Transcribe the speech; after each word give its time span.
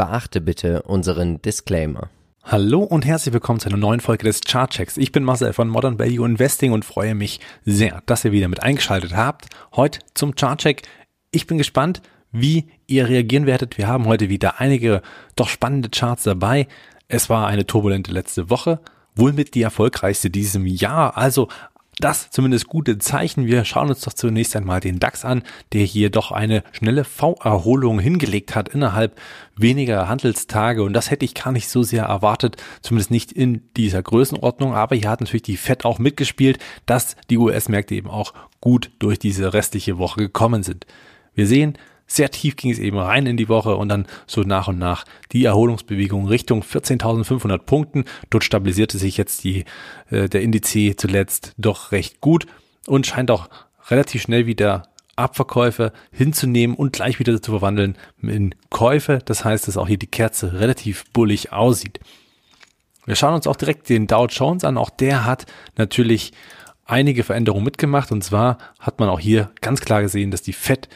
Beachte 0.00 0.40
bitte 0.40 0.80
unseren 0.84 1.42
Disclaimer. 1.42 2.08
Hallo 2.42 2.82
und 2.82 3.04
herzlich 3.04 3.34
willkommen 3.34 3.60
zu 3.60 3.68
einer 3.68 3.76
neuen 3.76 4.00
Folge 4.00 4.24
des 4.24 4.40
Chartchecks. 4.40 4.96
Ich 4.96 5.12
bin 5.12 5.24
Marcel 5.24 5.52
von 5.52 5.68
Modern 5.68 5.98
Value 5.98 6.26
Investing 6.26 6.72
und 6.72 6.86
freue 6.86 7.14
mich 7.14 7.38
sehr, 7.66 8.02
dass 8.06 8.24
ihr 8.24 8.32
wieder 8.32 8.48
mit 8.48 8.62
eingeschaltet 8.62 9.14
habt. 9.14 9.50
Heute 9.76 9.98
zum 10.14 10.34
Chartcheck. 10.34 10.84
Ich 11.32 11.46
bin 11.46 11.58
gespannt, 11.58 12.00
wie 12.32 12.70
ihr 12.86 13.10
reagieren 13.10 13.44
werdet. 13.44 13.76
Wir 13.76 13.88
haben 13.88 14.06
heute 14.06 14.30
wieder 14.30 14.58
einige 14.58 15.02
doch 15.36 15.50
spannende 15.50 15.90
Charts 15.90 16.22
dabei. 16.22 16.66
Es 17.08 17.28
war 17.28 17.46
eine 17.46 17.66
turbulente 17.66 18.10
letzte 18.10 18.48
Woche 18.48 18.80
wohl 19.14 19.34
mit 19.34 19.54
die 19.54 19.60
erfolgreichste 19.60 20.30
diesem 20.30 20.64
Jahr. 20.64 21.18
Also 21.18 21.48
das 22.00 22.30
zumindest 22.30 22.66
gute 22.66 22.98
Zeichen. 22.98 23.46
Wir 23.46 23.64
schauen 23.64 23.88
uns 23.88 24.00
doch 24.00 24.12
zunächst 24.12 24.56
einmal 24.56 24.80
den 24.80 24.98
DAX 24.98 25.24
an, 25.24 25.42
der 25.72 25.84
hier 25.84 26.10
doch 26.10 26.32
eine 26.32 26.64
schnelle 26.72 27.04
V-Erholung 27.04 27.98
hingelegt 28.00 28.54
hat 28.54 28.68
innerhalb 28.70 29.18
weniger 29.56 30.08
Handelstage. 30.08 30.82
Und 30.82 30.92
das 30.92 31.10
hätte 31.10 31.24
ich 31.24 31.34
gar 31.34 31.52
nicht 31.52 31.68
so 31.68 31.82
sehr 31.82 32.04
erwartet, 32.04 32.56
zumindest 32.82 33.10
nicht 33.10 33.32
in 33.32 33.62
dieser 33.76 34.02
Größenordnung. 34.02 34.74
Aber 34.74 34.96
hier 34.96 35.10
hat 35.10 35.20
natürlich 35.20 35.42
die 35.42 35.56
FED 35.56 35.84
auch 35.84 35.98
mitgespielt, 35.98 36.58
dass 36.86 37.16
die 37.28 37.38
US-Märkte 37.38 37.94
eben 37.94 38.10
auch 38.10 38.34
gut 38.60 38.90
durch 38.98 39.18
diese 39.18 39.52
restliche 39.52 39.98
Woche 39.98 40.20
gekommen 40.20 40.62
sind. 40.62 40.86
Wir 41.34 41.46
sehen, 41.46 41.78
sehr 42.10 42.30
tief 42.30 42.56
ging 42.56 42.70
es 42.70 42.78
eben 42.78 42.98
rein 42.98 43.26
in 43.26 43.36
die 43.36 43.48
Woche 43.48 43.76
und 43.76 43.88
dann 43.88 44.06
so 44.26 44.42
nach 44.42 44.68
und 44.68 44.78
nach 44.78 45.04
die 45.32 45.44
Erholungsbewegung 45.44 46.26
Richtung 46.26 46.62
14.500 46.62 47.58
Punkten. 47.58 48.04
Dort 48.30 48.42
stabilisierte 48.42 48.98
sich 48.98 49.16
jetzt 49.16 49.44
die, 49.44 49.64
äh, 50.10 50.28
der 50.28 50.42
Indiz 50.42 50.76
zuletzt 50.96 51.54
doch 51.56 51.92
recht 51.92 52.20
gut 52.20 52.46
und 52.86 53.06
scheint 53.06 53.30
auch 53.30 53.48
relativ 53.88 54.22
schnell 54.22 54.46
wieder 54.46 54.88
Abverkäufe 55.14 55.92
hinzunehmen 56.10 56.74
und 56.74 56.92
gleich 56.92 57.18
wieder 57.18 57.40
zu 57.40 57.52
verwandeln 57.52 57.96
in 58.22 58.54
Käufe. 58.70 59.20
Das 59.24 59.44
heißt, 59.44 59.68
dass 59.68 59.76
auch 59.76 59.86
hier 59.86 59.98
die 59.98 60.06
Kerze 60.06 60.58
relativ 60.60 61.04
bullig 61.12 61.52
aussieht. 61.52 62.00
Wir 63.06 63.16
schauen 63.16 63.34
uns 63.34 63.46
auch 63.46 63.56
direkt 63.56 63.88
den 63.88 64.06
Dow 64.06 64.26
Jones 64.26 64.64
an. 64.64 64.78
Auch 64.78 64.90
der 64.90 65.24
hat 65.24 65.46
natürlich 65.76 66.32
einige 66.86 67.22
Veränderungen 67.22 67.64
mitgemacht. 67.64 68.10
Und 68.10 68.24
zwar 68.24 68.58
hat 68.78 68.98
man 68.98 69.08
auch 69.08 69.20
hier 69.20 69.50
ganz 69.60 69.80
klar 69.80 70.02
gesehen, 70.02 70.30
dass 70.30 70.42
die 70.42 70.52
Fed 70.52 70.88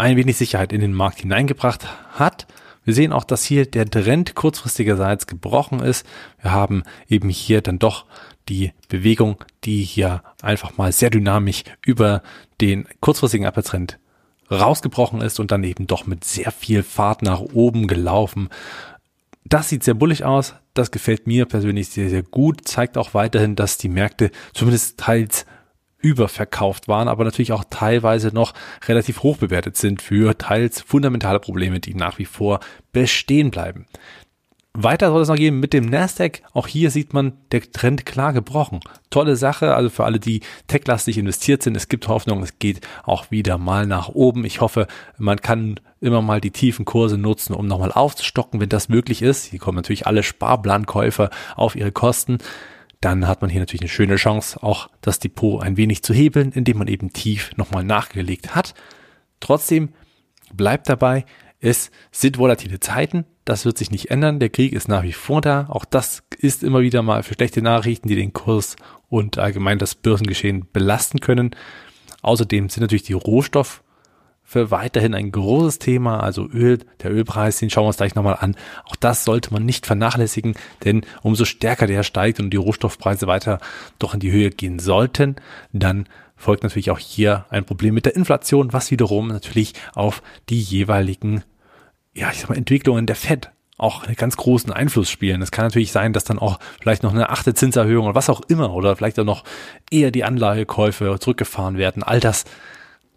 ein 0.00 0.16
wenig 0.16 0.36
Sicherheit 0.36 0.72
in 0.72 0.80
den 0.80 0.94
Markt 0.94 1.20
hineingebracht 1.20 1.86
hat. 2.14 2.46
Wir 2.84 2.94
sehen 2.94 3.12
auch, 3.12 3.24
dass 3.24 3.44
hier 3.44 3.66
der 3.66 3.88
Trend 3.88 4.34
kurzfristigerseits 4.34 5.26
gebrochen 5.26 5.80
ist. 5.80 6.06
Wir 6.40 6.52
haben 6.52 6.82
eben 7.08 7.28
hier 7.28 7.60
dann 7.60 7.78
doch 7.78 8.06
die 8.48 8.72
Bewegung, 8.88 9.44
die 9.64 9.82
hier 9.82 10.22
einfach 10.40 10.78
mal 10.78 10.90
sehr 10.90 11.10
dynamisch 11.10 11.64
über 11.84 12.22
den 12.60 12.88
kurzfristigen 13.00 13.46
Abwärtstrend 13.46 13.98
rausgebrochen 14.50 15.20
ist 15.20 15.38
und 15.38 15.50
dann 15.52 15.62
eben 15.62 15.86
doch 15.86 16.06
mit 16.06 16.24
sehr 16.24 16.50
viel 16.50 16.82
Fahrt 16.82 17.22
nach 17.22 17.40
oben 17.40 17.86
gelaufen. 17.86 18.48
Das 19.44 19.68
sieht 19.68 19.84
sehr 19.84 19.94
bullig 19.94 20.24
aus. 20.24 20.54
Das 20.74 20.90
gefällt 20.90 21.26
mir 21.26 21.44
persönlich 21.44 21.90
sehr, 21.90 22.08
sehr 22.08 22.22
gut. 22.22 22.66
Zeigt 22.66 22.96
auch 22.96 23.14
weiterhin, 23.14 23.54
dass 23.54 23.76
die 23.76 23.88
Märkte 23.88 24.30
zumindest 24.54 24.98
teils 24.98 25.44
überverkauft 26.00 26.88
waren, 26.88 27.08
aber 27.08 27.24
natürlich 27.24 27.52
auch 27.52 27.64
teilweise 27.68 28.28
noch 28.28 28.54
relativ 28.86 29.22
hoch 29.22 29.36
bewertet 29.36 29.76
sind 29.76 30.02
für 30.02 30.36
teils 30.36 30.80
fundamentale 30.80 31.40
Probleme, 31.40 31.80
die 31.80 31.94
nach 31.94 32.18
wie 32.18 32.24
vor 32.24 32.60
bestehen 32.92 33.50
bleiben. 33.50 33.86
Weiter 34.72 35.10
soll 35.10 35.22
es 35.22 35.28
noch 35.28 35.36
gehen 35.36 35.58
mit 35.58 35.72
dem 35.72 35.86
Nasdaq. 35.86 36.42
Auch 36.52 36.68
hier 36.68 36.92
sieht 36.92 37.12
man 37.12 37.32
der 37.50 37.72
Trend 37.72 38.06
klar 38.06 38.32
gebrochen. 38.32 38.78
Tolle 39.10 39.34
Sache, 39.34 39.74
also 39.74 39.90
für 39.90 40.04
alle, 40.04 40.20
die 40.20 40.42
techlastig 40.68 41.18
investiert 41.18 41.64
sind. 41.64 41.76
Es 41.76 41.88
gibt 41.88 42.06
Hoffnung, 42.06 42.40
es 42.44 42.60
geht 42.60 42.86
auch 43.02 43.32
wieder 43.32 43.58
mal 43.58 43.86
nach 43.86 44.08
oben. 44.10 44.44
Ich 44.44 44.60
hoffe, 44.60 44.86
man 45.18 45.40
kann 45.40 45.80
immer 46.00 46.22
mal 46.22 46.40
die 46.40 46.52
tiefen 46.52 46.84
Kurse 46.84 47.18
nutzen, 47.18 47.52
um 47.52 47.66
nochmal 47.66 47.90
aufzustocken, 47.90 48.60
wenn 48.60 48.68
das 48.68 48.88
möglich 48.88 49.22
ist. 49.22 49.46
Hier 49.46 49.58
kommen 49.58 49.76
natürlich 49.76 50.06
alle 50.06 50.22
Sparplankäufer 50.22 51.30
auf 51.56 51.74
ihre 51.74 51.90
Kosten 51.90 52.38
dann 53.00 53.26
hat 53.26 53.40
man 53.40 53.50
hier 53.50 53.60
natürlich 53.60 53.82
eine 53.82 53.88
schöne 53.88 54.16
Chance, 54.16 54.62
auch 54.62 54.90
das 55.00 55.18
Depot 55.18 55.62
ein 55.62 55.76
wenig 55.76 56.02
zu 56.02 56.12
hebeln, 56.12 56.52
indem 56.52 56.78
man 56.78 56.88
eben 56.88 57.12
tief 57.12 57.50
nochmal 57.56 57.82
nachgelegt 57.84 58.54
hat. 58.54 58.74
Trotzdem 59.40 59.90
bleibt 60.52 60.88
dabei, 60.88 61.24
es 61.60 61.90
sind 62.10 62.38
volatile 62.38 62.80
Zeiten, 62.80 63.24
das 63.44 63.64
wird 63.64 63.78
sich 63.78 63.90
nicht 63.90 64.10
ändern, 64.10 64.38
der 64.38 64.50
Krieg 64.50 64.72
ist 64.72 64.88
nach 64.88 65.02
wie 65.02 65.12
vor 65.12 65.40
da, 65.40 65.66
auch 65.68 65.84
das 65.84 66.22
ist 66.38 66.62
immer 66.62 66.80
wieder 66.80 67.02
mal 67.02 67.22
für 67.22 67.34
schlechte 67.34 67.62
Nachrichten, 67.62 68.08
die 68.08 68.16
den 68.16 68.32
Kurs 68.32 68.76
und 69.08 69.38
allgemein 69.38 69.78
das 69.78 69.94
Börsengeschehen 69.94 70.66
belasten 70.72 71.20
können. 71.20 71.56
Außerdem 72.22 72.68
sind 72.68 72.82
natürlich 72.82 73.02
die 73.02 73.14
Rohstoff 73.14 73.82
für 74.50 74.72
weiterhin 74.72 75.14
ein 75.14 75.30
großes 75.30 75.78
Thema, 75.78 76.18
also 76.18 76.48
Öl, 76.48 76.80
der 77.04 77.12
Ölpreis, 77.12 77.58
den 77.58 77.70
schauen 77.70 77.84
wir 77.84 77.88
uns 77.88 77.98
gleich 77.98 78.16
nochmal 78.16 78.36
an. 78.40 78.56
Auch 78.84 78.96
das 78.96 79.24
sollte 79.24 79.52
man 79.52 79.64
nicht 79.64 79.86
vernachlässigen, 79.86 80.56
denn 80.84 81.02
umso 81.22 81.44
stärker 81.44 81.86
der 81.86 82.02
steigt 82.02 82.40
und 82.40 82.50
die 82.50 82.56
Rohstoffpreise 82.56 83.28
weiter 83.28 83.60
doch 84.00 84.12
in 84.12 84.18
die 84.18 84.32
Höhe 84.32 84.50
gehen 84.50 84.80
sollten, 84.80 85.36
dann 85.72 86.08
folgt 86.34 86.64
natürlich 86.64 86.90
auch 86.90 86.98
hier 86.98 87.46
ein 87.50 87.64
Problem 87.64 87.94
mit 87.94 88.06
der 88.06 88.16
Inflation, 88.16 88.72
was 88.72 88.90
wiederum 88.90 89.28
natürlich 89.28 89.74
auf 89.94 90.20
die 90.48 90.60
jeweiligen, 90.60 91.44
ja, 92.12 92.30
ich 92.32 92.40
sag 92.40 92.48
mal, 92.48 92.58
Entwicklungen 92.58 93.06
der 93.06 93.14
Fed 93.14 93.52
auch 93.78 94.02
einen 94.02 94.16
ganz 94.16 94.36
großen 94.36 94.72
Einfluss 94.72 95.10
spielen. 95.10 95.42
Es 95.42 95.52
kann 95.52 95.66
natürlich 95.66 95.92
sein, 95.92 96.12
dass 96.12 96.24
dann 96.24 96.40
auch 96.40 96.58
vielleicht 96.80 97.04
noch 97.04 97.14
eine 97.14 97.30
achte 97.30 97.54
Zinserhöhung 97.54 98.06
oder 98.06 98.16
was 98.16 98.28
auch 98.28 98.40
immer 98.48 98.74
oder 98.74 98.96
vielleicht 98.96 99.20
auch 99.20 99.24
noch 99.24 99.44
eher 99.92 100.10
die 100.10 100.24
Anlagekäufe 100.24 101.18
zurückgefahren 101.20 101.78
werden. 101.78 102.02
All 102.02 102.18
das 102.18 102.46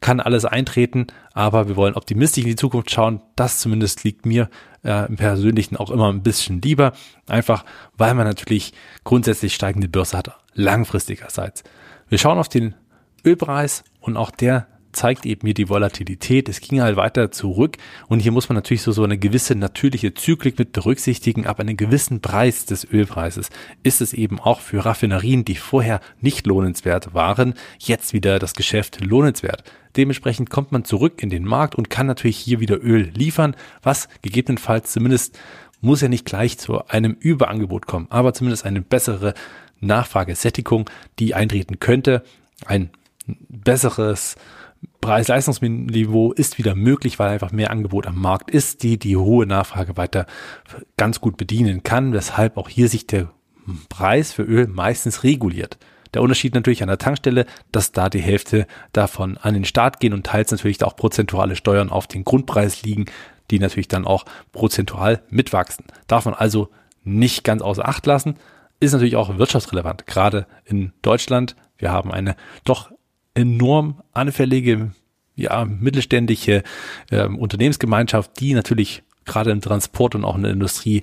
kann 0.03 0.19
alles 0.19 0.43
eintreten, 0.45 1.07
aber 1.33 1.69
wir 1.69 1.77
wollen 1.77 1.95
optimistisch 1.95 2.43
in 2.43 2.49
die 2.49 2.55
Zukunft 2.57 2.91
schauen. 2.91 3.21
Das 3.37 3.59
zumindest 3.59 4.03
liegt 4.03 4.25
mir 4.25 4.49
äh, 4.83 5.07
im 5.07 5.15
Persönlichen 5.15 5.77
auch 5.77 5.89
immer 5.89 6.11
ein 6.11 6.21
bisschen 6.21 6.61
lieber, 6.61 6.91
einfach 7.27 7.63
weil 7.97 8.13
man 8.13 8.27
natürlich 8.27 8.73
grundsätzlich 9.05 9.55
steigende 9.55 9.87
Börse 9.87 10.17
hat, 10.17 10.37
langfristigerseits. 10.53 11.63
Wir 12.09 12.17
schauen 12.17 12.37
auf 12.37 12.49
den 12.49 12.75
Ölpreis 13.25 13.85
und 14.01 14.17
auch 14.17 14.29
der 14.29 14.67
zeigt 14.93 15.25
eben 15.25 15.45
hier 15.45 15.53
die 15.53 15.69
Volatilität. 15.69 16.47
Es 16.49 16.61
ging 16.61 16.81
halt 16.81 16.95
weiter 16.95 17.31
zurück 17.31 17.77
und 18.07 18.19
hier 18.19 18.31
muss 18.31 18.49
man 18.49 18.55
natürlich 18.55 18.81
so, 18.81 18.91
so 18.91 19.03
eine 19.03 19.17
gewisse 19.17 19.55
natürliche 19.55 20.13
Zyklik 20.13 20.57
mit 20.57 20.71
berücksichtigen. 20.71 21.45
Ab 21.45 21.59
einem 21.59 21.77
gewissen 21.77 22.21
Preis 22.21 22.65
des 22.65 22.85
Ölpreises 22.89 23.49
ist 23.83 24.01
es 24.01 24.13
eben 24.13 24.39
auch 24.39 24.61
für 24.61 24.85
Raffinerien, 24.85 25.45
die 25.45 25.55
vorher 25.55 25.99
nicht 26.21 26.47
lohnenswert 26.47 27.13
waren, 27.13 27.55
jetzt 27.79 28.13
wieder 28.13 28.39
das 28.39 28.53
Geschäft 28.53 29.03
lohnenswert. 29.03 29.63
Dementsprechend 29.95 30.49
kommt 30.49 30.71
man 30.71 30.85
zurück 30.85 31.21
in 31.21 31.29
den 31.29 31.43
Markt 31.43 31.75
und 31.75 31.89
kann 31.89 32.07
natürlich 32.07 32.37
hier 32.37 32.59
wieder 32.59 32.81
Öl 32.81 33.11
liefern, 33.13 33.55
was 33.81 34.07
gegebenenfalls 34.21 34.91
zumindest 34.91 35.37
muss 35.81 36.01
ja 36.01 36.07
nicht 36.07 36.25
gleich 36.25 36.57
zu 36.57 36.87
einem 36.87 37.17
Überangebot 37.19 37.87
kommen, 37.87 38.07
aber 38.09 38.33
zumindest 38.33 38.65
eine 38.65 38.81
bessere 38.81 39.33
Nachfragesättigung, 39.81 40.89
die 41.19 41.33
eintreten 41.35 41.79
könnte. 41.79 42.23
Ein 42.65 42.89
besseres 43.49 44.35
Preis-Leistungsniveau 45.01 46.31
ist 46.33 46.57
wieder 46.57 46.75
möglich, 46.75 47.19
weil 47.19 47.29
einfach 47.29 47.51
mehr 47.51 47.71
Angebot 47.71 48.07
am 48.07 48.19
Markt 48.19 48.51
ist, 48.51 48.83
die 48.83 48.97
die 48.97 49.17
hohe 49.17 49.45
Nachfrage 49.45 49.97
weiter 49.97 50.25
ganz 50.97 51.19
gut 51.19 51.37
bedienen 51.37 51.83
kann, 51.83 52.13
weshalb 52.13 52.57
auch 52.57 52.69
hier 52.69 52.87
sich 52.87 53.07
der 53.07 53.29
Preis 53.89 54.33
für 54.33 54.43
Öl 54.43 54.67
meistens 54.67 55.23
reguliert. 55.23 55.77
Der 56.13 56.21
Unterschied 56.21 56.53
natürlich 56.53 56.83
an 56.83 56.89
der 56.89 56.99
Tankstelle, 56.99 57.45
dass 57.71 57.91
da 57.91 58.09
die 58.09 58.21
Hälfte 58.21 58.67
davon 58.91 59.37
an 59.37 59.55
den 59.55 59.65
Start 59.65 59.99
gehen 59.99 60.13
und 60.13 60.25
teils 60.25 60.51
natürlich 60.51 60.83
auch 60.83 60.95
prozentuale 60.95 61.55
Steuern 61.55 61.89
auf 61.89 62.07
den 62.07 62.23
Grundpreis 62.23 62.83
liegen, 62.83 63.05
die 63.51 63.59
natürlich 63.59 63.87
dann 63.87 64.05
auch 64.05 64.25
prozentual 64.51 65.23
mitwachsen. 65.29 65.85
Darf 66.07 66.25
man 66.25 66.33
also 66.33 66.69
nicht 67.03 67.43
ganz 67.43 67.61
außer 67.61 67.87
Acht 67.87 68.05
lassen. 68.05 68.35
Ist 68.79 68.93
natürlich 68.93 69.15
auch 69.15 69.37
wirtschaftsrelevant, 69.37 70.05
gerade 70.07 70.45
in 70.65 70.93
Deutschland. 71.01 71.55
Wir 71.77 71.91
haben 71.91 72.11
eine 72.11 72.35
doch 72.63 72.91
enorm 73.33 74.01
anfällige, 74.11 74.91
ja, 75.35 75.65
mittelständische 75.65 76.63
äh, 77.09 77.25
Unternehmensgemeinschaft, 77.25 78.39
die 78.39 78.53
natürlich 78.53 79.03
gerade 79.25 79.51
im 79.51 79.61
Transport 79.61 80.15
und 80.15 80.25
auch 80.25 80.35
in 80.35 80.43
der 80.43 80.51
Industrie 80.51 81.01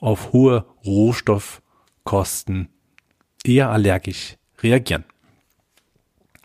auf 0.00 0.32
hohe 0.32 0.64
Rohstoffkosten 0.84 2.68
eher 3.44 3.70
allergisch 3.70 4.36
reagieren. 4.62 5.04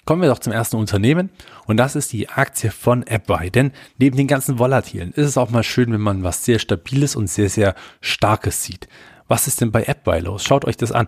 Kommen 0.06 0.22
wir 0.22 0.30
doch 0.30 0.40
zum 0.40 0.52
ersten 0.52 0.76
Unternehmen 0.76 1.30
und 1.66 1.78
das 1.78 1.96
ist 1.96 2.12
die 2.12 2.28
Aktie 2.28 2.72
von 2.72 3.06
AppBuy. 3.08 3.50
Denn 3.52 3.72
neben 3.98 4.18
den 4.18 4.28
ganzen 4.28 4.60
Volatilen 4.60 5.14
ist 5.14 5.28
es 5.28 5.38
auch 5.38 5.50
mal 5.50 5.64
schön, 5.64 5.94
wenn 5.94 6.02
man 6.02 6.24
was 6.24 6.44
sehr 6.44 6.60
Stabiles 6.60 7.16
und 7.16 7.28
sehr, 7.28 7.50
sehr 7.50 7.74
Starkes 8.02 8.64
sieht. 8.64 8.90
Was 9.30 9.48
ist 9.48 9.62
denn 9.62 9.72
bei 9.72 9.88
AppBuy 9.88 10.20
los? 10.20 10.44
Schaut 10.44 10.66
euch 10.66 10.76
das 10.76 10.92
an. 10.92 11.08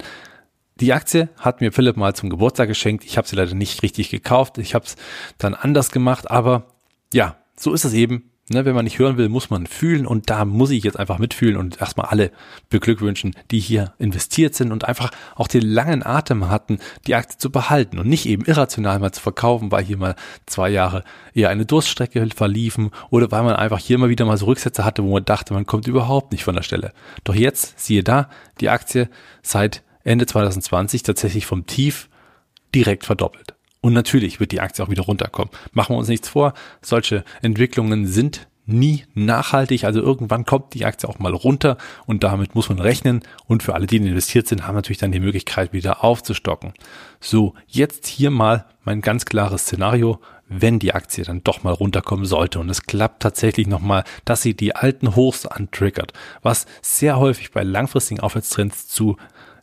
Die 0.82 0.92
Aktie 0.92 1.30
hat 1.40 1.62
mir 1.62 1.72
Philipp 1.72 1.96
mal 1.96 2.14
zum 2.14 2.30
Geburtstag 2.30 2.68
geschenkt. 2.68 3.06
Ich 3.06 3.18
habe 3.18 3.28
sie 3.28 3.38
leider 3.38 3.56
nicht 3.56 3.82
richtig 3.82 4.10
gekauft. 4.10 4.58
Ich 4.58 4.76
habe 4.76 4.86
es 4.86 4.98
dann 5.38 5.54
anders 5.54 5.92
gemacht. 5.92 6.30
Aber 6.30 6.68
ja, 7.14 7.38
so 7.56 7.74
ist 7.74 7.86
es 7.86 7.94
eben. 7.94 8.32
Ne, 8.48 8.64
wenn 8.64 8.76
man 8.76 8.84
nicht 8.84 9.00
hören 9.00 9.18
will, 9.18 9.28
muss 9.28 9.50
man 9.50 9.66
fühlen 9.66 10.06
und 10.06 10.30
da 10.30 10.46
muss 10.46 10.70
ich 10.70 10.84
jetzt 10.84 11.00
einfach 11.00 11.18
mitfühlen 11.18 11.58
und 11.58 11.82
erstmal 11.82 12.06
alle 12.06 12.30
beglückwünschen, 12.70 13.36
die 13.50 13.58
hier 13.58 13.96
investiert 13.98 14.54
sind 14.54 14.72
und 14.72 14.86
einfach 14.86 15.10
auch 15.36 15.48
den 15.48 15.64
langen 15.64 16.06
Atem 16.06 16.48
hatten, 16.48 16.78
die 17.08 17.16
Aktie 17.16 17.40
zu 17.40 17.50
behalten 17.50 17.98
und 17.98 18.08
nicht 18.08 18.28
eben 18.28 18.46
irrational 18.46 19.00
mal 19.00 19.12
zu 19.12 19.22
verkaufen, 19.22 19.72
weil 19.72 19.84
hier 19.84 19.98
mal 19.98 20.16
zwei 20.46 20.70
Jahre 20.70 21.04
eher 21.34 21.50
eine 21.50 21.66
Durststrecke 21.66 22.24
verliefen 22.36 22.92
oder 23.10 23.32
weil 23.32 23.42
man 23.42 23.56
einfach 23.56 23.80
hier 23.80 23.98
mal 23.98 24.10
wieder 24.10 24.26
mal 24.26 24.38
so 24.38 24.46
Rücksätze 24.46 24.86
hatte, 24.86 25.04
wo 25.04 25.14
man 25.14 25.26
dachte, 25.26 25.56
man 25.56 25.66
kommt 25.66 25.88
überhaupt 25.88 26.32
nicht 26.32 26.44
von 26.44 26.54
der 26.54 26.62
Stelle. 26.62 26.94
Doch 27.24 27.34
jetzt, 27.34 27.80
siehe 27.80 28.04
da, 28.04 28.30
die 28.60 28.70
Aktie 28.70 29.10
seit 29.42 29.82
Ende 30.06 30.26
2020 30.26 31.04
tatsächlich 31.04 31.46
vom 31.46 31.66
Tief 31.66 32.08
direkt 32.74 33.04
verdoppelt. 33.04 33.54
Und 33.82 33.94
natürlich 33.94 34.40
wird 34.40 34.52
die 34.52 34.62
Aktie 34.62 34.84
auch 34.84 34.90
wieder 34.90 35.04
runterkommen. 35.04 35.52
Machen 35.74 35.94
wir 35.94 36.00
uns 36.00 36.08
nichts 36.08 36.30
vor. 36.30 36.54
Solche 36.82 37.24
Entwicklungen 37.42 38.08
sind 38.08 38.48
nie 38.66 39.04
nachhaltig. 39.14 39.84
Also 39.84 40.02
irgendwann 40.02 40.46
kommt 40.46 40.74
die 40.74 40.86
Aktie 40.86 41.08
auch 41.08 41.20
mal 41.20 41.34
runter 41.34 41.78
und 42.06 42.24
damit 42.24 42.56
muss 42.56 42.70
man 42.70 42.80
rechnen. 42.80 43.22
Und 43.46 43.64
für 43.64 43.76
alle, 43.76 43.88
die 43.88 43.98
investiert 43.98 44.48
sind, 44.48 44.66
haben 44.66 44.76
natürlich 44.76 44.98
dann 44.98 45.12
die 45.12 45.20
Möglichkeit, 45.20 45.74
wieder 45.74 46.04
aufzustocken. 46.04 46.74
So, 47.20 47.54
jetzt 47.68 48.08
hier 48.08 48.32
mal 48.32 48.66
mein 48.84 49.02
ganz 49.02 49.26
klares 49.26 49.64
Szenario, 49.64 50.20
wenn 50.48 50.80
die 50.80 50.94
Aktie 50.94 51.24
dann 51.24 51.44
doch 51.44 51.64
mal 51.64 51.74
runterkommen 51.74 52.26
sollte 52.26 52.60
und 52.60 52.70
es 52.70 52.84
klappt 52.84 53.24
tatsächlich 53.24 53.68
nochmal, 53.68 54.04
dass 54.26 54.44
sie 54.44 54.56
die 54.56 54.76
alten 54.76 55.16
Hochs 55.16 55.46
antriggert, 55.46 56.14
was 56.44 56.68
sehr 56.82 57.18
häufig 57.18 57.52
bei 57.52 57.64
langfristigen 57.64 58.20
Aufwärtstrends 58.20 58.88
zu 58.88 59.18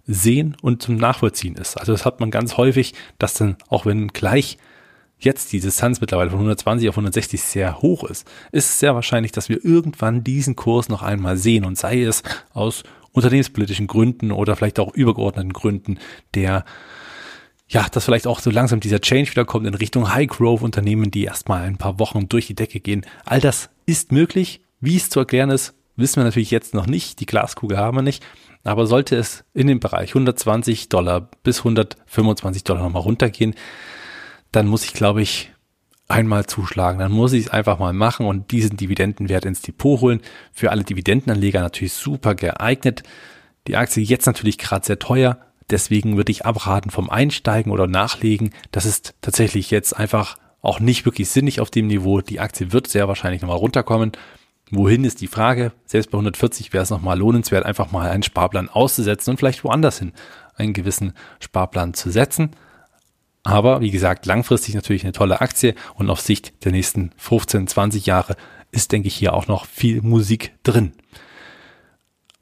sehen 0.06 0.56
und 0.62 0.82
zum 0.82 0.96
Nachvollziehen 0.96 1.56
ist. 1.56 1.76
Also 1.76 1.92
das 1.92 2.04
hat 2.04 2.20
man 2.20 2.30
ganz 2.30 2.56
häufig, 2.56 2.94
dass 3.18 3.34
dann, 3.34 3.56
auch 3.68 3.86
wenn 3.86 4.08
gleich 4.08 4.58
jetzt 5.18 5.52
die 5.52 5.60
Distanz 5.60 6.00
mittlerweile 6.00 6.30
von 6.30 6.40
120 6.40 6.88
auf 6.88 6.96
160 6.96 7.40
sehr 7.40 7.80
hoch 7.80 8.04
ist, 8.04 8.26
ist 8.50 8.70
es 8.70 8.78
sehr 8.80 8.94
wahrscheinlich, 8.94 9.32
dass 9.32 9.48
wir 9.48 9.64
irgendwann 9.64 10.24
diesen 10.24 10.56
Kurs 10.56 10.88
noch 10.88 11.02
einmal 11.02 11.36
sehen 11.36 11.64
und 11.64 11.78
sei 11.78 12.02
es 12.02 12.22
aus 12.52 12.82
unternehmenspolitischen 13.12 13.86
Gründen 13.86 14.32
oder 14.32 14.56
vielleicht 14.56 14.80
auch 14.80 14.94
übergeordneten 14.94 15.52
Gründen, 15.52 15.98
der 16.34 16.64
ja, 17.68 17.86
dass 17.88 18.04
vielleicht 18.04 18.26
auch 18.26 18.40
so 18.40 18.50
langsam 18.50 18.80
dieser 18.80 19.00
Change 19.00 19.30
wieder 19.30 19.46
kommt 19.46 19.66
in 19.66 19.74
Richtung 19.74 20.12
High 20.12 20.28
Growth 20.28 20.60
Unternehmen, 20.60 21.10
die 21.10 21.24
erstmal 21.24 21.62
ein 21.62 21.78
paar 21.78 21.98
Wochen 21.98 22.28
durch 22.28 22.46
die 22.46 22.54
Decke 22.54 22.80
gehen. 22.80 23.06
All 23.24 23.40
das 23.40 23.70
ist 23.86 24.12
möglich. 24.12 24.60
Wie 24.80 24.96
es 24.96 25.08
zu 25.08 25.20
erklären 25.20 25.48
ist, 25.48 25.72
wissen 25.96 26.16
wir 26.16 26.24
natürlich 26.24 26.50
jetzt 26.50 26.74
noch 26.74 26.86
nicht. 26.86 27.20
Die 27.20 27.26
Glaskugel 27.26 27.78
haben 27.78 27.96
wir 27.96 28.02
nicht. 28.02 28.22
Aber 28.64 28.86
sollte 28.86 29.16
es 29.16 29.44
in 29.54 29.66
dem 29.66 29.80
Bereich 29.80 30.10
120 30.10 30.88
Dollar 30.88 31.28
bis 31.42 31.58
125 31.58 32.64
Dollar 32.64 32.82
nochmal 32.82 33.02
runtergehen, 33.02 33.54
dann 34.52 34.66
muss 34.66 34.84
ich, 34.84 34.92
glaube 34.92 35.22
ich, 35.22 35.52
einmal 36.08 36.46
zuschlagen. 36.46 36.98
Dann 36.98 37.12
muss 37.12 37.32
ich 37.32 37.46
es 37.46 37.50
einfach 37.50 37.78
mal 37.78 37.92
machen 37.92 38.26
und 38.26 38.50
diesen 38.50 38.76
Dividendenwert 38.76 39.44
ins 39.44 39.62
Depot 39.62 40.00
holen. 40.00 40.20
Für 40.52 40.70
alle 40.70 40.84
Dividendenanleger 40.84 41.60
natürlich 41.60 41.94
super 41.94 42.34
geeignet. 42.34 43.02
Die 43.66 43.76
Aktie 43.76 44.02
jetzt 44.02 44.26
natürlich 44.26 44.58
gerade 44.58 44.84
sehr 44.84 44.98
teuer. 44.98 45.38
Deswegen 45.70 46.16
würde 46.16 46.32
ich 46.32 46.44
abraten 46.44 46.90
vom 46.90 47.08
Einsteigen 47.08 47.72
oder 47.72 47.86
Nachlegen. 47.86 48.50
Das 48.72 48.84
ist 48.84 49.14
tatsächlich 49.22 49.70
jetzt 49.70 49.96
einfach 49.96 50.36
auch 50.60 50.80
nicht 50.80 51.04
wirklich 51.06 51.30
sinnig 51.30 51.60
auf 51.60 51.70
dem 51.70 51.86
Niveau. 51.86 52.20
Die 52.20 52.40
Aktie 52.40 52.72
wird 52.72 52.86
sehr 52.86 53.08
wahrscheinlich 53.08 53.42
nochmal 53.42 53.58
runterkommen. 53.58 54.12
Wohin 54.70 55.04
ist 55.04 55.20
die 55.20 55.26
Frage? 55.26 55.72
Selbst 55.84 56.10
bei 56.10 56.16
140 56.16 56.72
wäre 56.72 56.82
es 56.82 56.90
nochmal 56.90 57.18
lohnenswert, 57.18 57.66
einfach 57.66 57.92
mal 57.92 58.08
einen 58.08 58.22
Sparplan 58.22 58.68
auszusetzen 58.68 59.32
und 59.32 59.36
vielleicht 59.36 59.64
woanders 59.64 59.98
hin 59.98 60.12
einen 60.56 60.72
gewissen 60.72 61.12
Sparplan 61.40 61.94
zu 61.94 62.10
setzen. 62.10 62.50
Aber 63.42 63.80
wie 63.80 63.90
gesagt, 63.90 64.24
langfristig 64.26 64.74
natürlich 64.74 65.02
eine 65.02 65.12
tolle 65.12 65.40
Aktie 65.40 65.74
und 65.94 66.10
auf 66.10 66.20
Sicht 66.20 66.64
der 66.64 66.72
nächsten 66.72 67.10
15, 67.16 67.66
20 67.66 68.06
Jahre 68.06 68.36
ist, 68.70 68.92
denke 68.92 69.08
ich, 69.08 69.14
hier 69.14 69.34
auch 69.34 69.48
noch 69.48 69.66
viel 69.66 70.00
Musik 70.00 70.54
drin. 70.62 70.92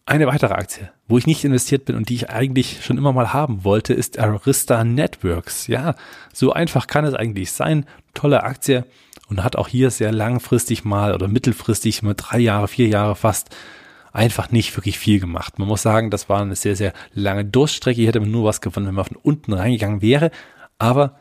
Eine 0.05 0.27
weitere 0.27 0.55
Aktie, 0.55 0.91
wo 1.09 1.19
ich 1.19 1.27
nicht 1.27 1.45
investiert 1.45 1.85
bin 1.85 1.97
und 1.97 2.09
die 2.09 2.17
ich 2.17 2.31
eigentlich 2.31 2.85
schon 2.85 2.99
immer 2.99 3.13
mal 3.13 3.33
haben 3.33 3.65
wollte, 3.65 3.95
ist 3.95 4.19
Arista 4.19 4.85
Networks. 4.85 5.69
Ja, 5.69 5.95
so 6.33 6.53
einfach 6.53 6.87
kann 6.87 7.05
es 7.05 7.15
eigentlich 7.15 7.53
sein. 7.53 7.87
Tolle 8.13 8.43
Aktie 8.43 8.85
und 9.31 9.43
hat 9.43 9.57
auch 9.57 9.69
hier 9.69 9.91
sehr 9.91 10.13
langfristig 10.13 10.85
mal 10.85 11.15
oder 11.15 11.29
mittelfristig 11.29 12.03
mal 12.03 12.15
drei 12.15 12.39
Jahre, 12.41 12.69
vier 12.69 12.89
Jahre 12.89 13.17
fast 13.17 13.51
einfach 14.13 14.51
nicht 14.51 14.77
wirklich 14.77 14.99
viel 14.99 15.21
gemacht. 15.21 15.59
Man 15.59 15.69
muss 15.69 15.83
sagen, 15.83 16.11
das 16.11 16.29
war 16.29 16.43
eine 16.43 16.57
sehr, 16.57 16.77
sehr 16.77 16.93
lange 17.15 17.45
Durststrecke. 17.45 17.97
Hier 18.01 18.09
hätte 18.09 18.21
man 18.21 18.31
nur 18.31 18.45
was 18.45 18.61
gewonnen, 18.61 18.89
wenn 18.89 18.95
man 18.95 19.05
von 19.05 19.17
unten 19.23 19.53
reingegangen 19.53 20.03
wäre. 20.03 20.33
Aber 20.79 21.17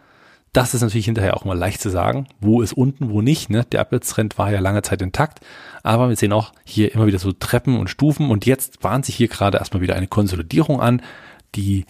das 0.53 0.73
ist 0.73 0.81
natürlich 0.81 1.05
hinterher 1.05 1.37
auch 1.37 1.45
mal 1.45 1.57
leicht 1.57 1.81
zu 1.81 1.89
sagen. 1.89 2.27
Wo 2.41 2.61
ist 2.61 2.73
unten, 2.73 3.11
wo 3.11 3.21
nicht. 3.21 3.51
Ne? 3.51 3.63
Der 3.71 3.81
Abwärtstrend 3.81 4.39
war 4.39 4.51
ja 4.51 4.59
lange 4.59 4.81
Zeit 4.81 5.03
intakt. 5.03 5.41
Aber 5.83 6.09
wir 6.09 6.15
sehen 6.15 6.33
auch 6.33 6.51
hier 6.65 6.93
immer 6.93 7.05
wieder 7.05 7.19
so 7.19 7.31
Treppen 7.31 7.77
und 7.77 7.89
Stufen. 7.89 8.31
Und 8.31 8.47
jetzt 8.47 8.79
bahnt 8.79 9.05
sich 9.05 9.15
hier 9.15 9.27
gerade 9.27 9.59
erstmal 9.59 9.81
wieder 9.81 9.95
eine 9.95 10.07
Konsolidierung 10.07 10.81
an, 10.81 11.03
die 11.53 11.85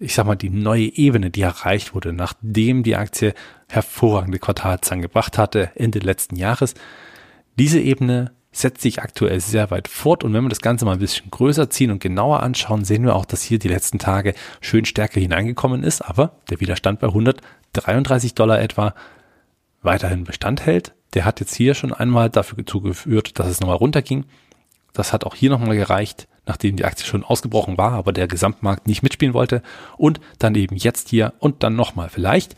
ich 0.00 0.14
sag 0.14 0.24
mal, 0.24 0.34
die 0.34 0.50
neue 0.50 0.96
Ebene, 0.96 1.30
die 1.30 1.42
erreicht 1.42 1.94
wurde, 1.94 2.12
nachdem 2.12 2.82
die 2.82 2.96
Aktie 2.96 3.34
hervorragende 3.68 4.38
Quartalzahlen 4.38 5.02
gebracht 5.02 5.38
hatte 5.38 5.70
Ende 5.74 5.98
letzten 5.98 6.36
Jahres. 6.36 6.74
Diese 7.58 7.78
Ebene 7.78 8.32
setzt 8.50 8.80
sich 8.80 9.00
aktuell 9.00 9.40
sehr 9.40 9.70
weit 9.70 9.86
fort 9.86 10.24
und 10.24 10.32
wenn 10.32 10.42
wir 10.42 10.48
das 10.48 10.62
Ganze 10.62 10.86
mal 10.86 10.94
ein 10.94 10.98
bisschen 10.98 11.30
größer 11.30 11.70
ziehen 11.70 11.90
und 11.90 12.00
genauer 12.00 12.42
anschauen, 12.42 12.84
sehen 12.84 13.04
wir 13.04 13.14
auch, 13.14 13.26
dass 13.26 13.42
hier 13.42 13.58
die 13.58 13.68
letzten 13.68 13.98
Tage 13.98 14.34
schön 14.60 14.86
stärker 14.86 15.20
hineingekommen 15.20 15.84
ist, 15.84 16.00
aber 16.00 16.32
der 16.48 16.60
Widerstand 16.60 16.98
bei 16.98 17.08
133 17.08 18.34
Dollar 18.34 18.60
etwa 18.60 18.94
weiterhin 19.82 20.24
Bestand 20.24 20.66
hält. 20.66 20.94
Der 21.14 21.26
hat 21.26 21.40
jetzt 21.40 21.54
hier 21.54 21.74
schon 21.74 21.92
einmal 21.92 22.30
dafür 22.30 22.64
zugeführt, 22.64 23.38
dass 23.38 23.48
es 23.48 23.60
nochmal 23.60 23.76
runterging. 23.76 24.24
Das 24.92 25.12
hat 25.12 25.24
auch 25.24 25.34
hier 25.34 25.50
nochmal 25.50 25.76
gereicht, 25.76 26.26
nachdem 26.46 26.76
die 26.76 26.84
Aktie 26.84 27.06
schon 27.06 27.24
ausgebrochen 27.24 27.78
war, 27.78 27.92
aber 27.92 28.12
der 28.12 28.28
Gesamtmarkt 28.28 28.86
nicht 28.86 29.02
mitspielen 29.02 29.34
wollte. 29.34 29.62
Und 29.96 30.20
dann 30.38 30.54
eben 30.54 30.76
jetzt 30.76 31.08
hier 31.08 31.34
und 31.38 31.62
dann 31.62 31.76
nochmal 31.76 32.08
vielleicht. 32.08 32.56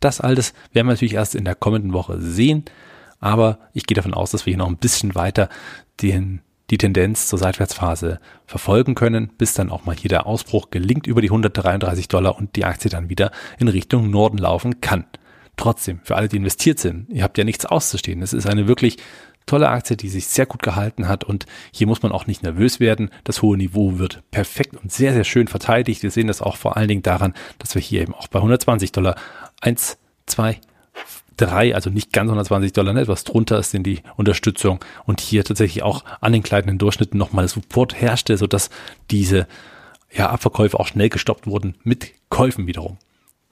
Das 0.00 0.20
alles 0.20 0.52
werden 0.72 0.86
wir 0.86 0.92
natürlich 0.92 1.14
erst 1.14 1.34
in 1.34 1.44
der 1.44 1.54
kommenden 1.54 1.92
Woche 1.92 2.20
sehen. 2.20 2.64
Aber 3.20 3.58
ich 3.72 3.86
gehe 3.86 3.94
davon 3.94 4.14
aus, 4.14 4.30
dass 4.30 4.44
wir 4.44 4.52
hier 4.52 4.58
noch 4.58 4.68
ein 4.68 4.76
bisschen 4.76 5.14
weiter 5.14 5.48
den, 6.02 6.42
die 6.70 6.78
Tendenz 6.78 7.28
zur 7.28 7.38
Seitwärtsphase 7.38 8.20
verfolgen 8.46 8.94
können, 8.94 9.30
bis 9.38 9.54
dann 9.54 9.70
auch 9.70 9.84
mal 9.84 9.96
hier 9.96 10.10
der 10.10 10.26
Ausbruch 10.26 10.70
gelingt 10.70 11.06
über 11.06 11.22
die 11.22 11.28
133 11.28 12.08
Dollar 12.08 12.36
und 12.36 12.56
die 12.56 12.64
Aktie 12.64 12.90
dann 12.90 13.08
wieder 13.08 13.30
in 13.58 13.68
Richtung 13.68 14.10
Norden 14.10 14.38
laufen 14.38 14.80
kann. 14.80 15.06
Trotzdem, 15.56 16.00
für 16.02 16.16
alle, 16.16 16.28
die 16.28 16.36
investiert 16.36 16.80
sind, 16.80 17.08
ihr 17.10 17.22
habt 17.22 17.38
ja 17.38 17.44
nichts 17.44 17.64
auszustehen. 17.64 18.22
Es 18.22 18.32
ist 18.32 18.46
eine 18.46 18.66
wirklich 18.66 18.98
tolle 19.46 19.68
Aktie, 19.68 19.96
die 19.96 20.08
sich 20.08 20.26
sehr 20.26 20.46
gut 20.46 20.62
gehalten 20.62 21.08
hat 21.08 21.24
und 21.24 21.46
hier 21.72 21.86
muss 21.86 22.02
man 22.02 22.12
auch 22.12 22.26
nicht 22.26 22.42
nervös 22.42 22.80
werden. 22.80 23.10
Das 23.24 23.42
hohe 23.42 23.56
Niveau 23.56 23.98
wird 23.98 24.22
perfekt 24.30 24.76
und 24.76 24.92
sehr, 24.92 25.12
sehr 25.12 25.24
schön 25.24 25.48
verteidigt. 25.48 26.02
Wir 26.02 26.10
sehen 26.10 26.28
das 26.28 26.42
auch 26.42 26.56
vor 26.56 26.76
allen 26.76 26.88
Dingen 26.88 27.02
daran, 27.02 27.34
dass 27.58 27.74
wir 27.74 27.82
hier 27.82 28.02
eben 28.02 28.14
auch 28.14 28.28
bei 28.28 28.38
120 28.38 28.92
Dollar 28.92 29.16
1, 29.60 29.98
2, 30.26 30.60
3, 31.36 31.74
also 31.74 31.90
nicht 31.90 32.12
ganz 32.12 32.28
120 32.28 32.72
Dollar, 32.72 32.92
ne, 32.92 33.02
etwas 33.02 33.24
drunter 33.24 33.58
ist 33.58 33.74
in 33.74 33.82
die 33.82 34.02
Unterstützung 34.16 34.80
und 35.04 35.20
hier 35.20 35.44
tatsächlich 35.44 35.82
auch 35.82 36.04
an 36.20 36.32
den 36.32 36.42
kleinen 36.42 36.78
Durchschnitten 36.78 37.18
nochmal 37.18 37.48
Support 37.48 38.00
herrschte, 38.00 38.36
sodass 38.36 38.70
diese 39.10 39.46
ja, 40.12 40.30
Abverkäufe 40.30 40.78
auch 40.78 40.86
schnell 40.86 41.08
gestoppt 41.08 41.46
wurden 41.46 41.74
mit 41.82 42.12
Käufen 42.30 42.66
wiederum. 42.66 42.98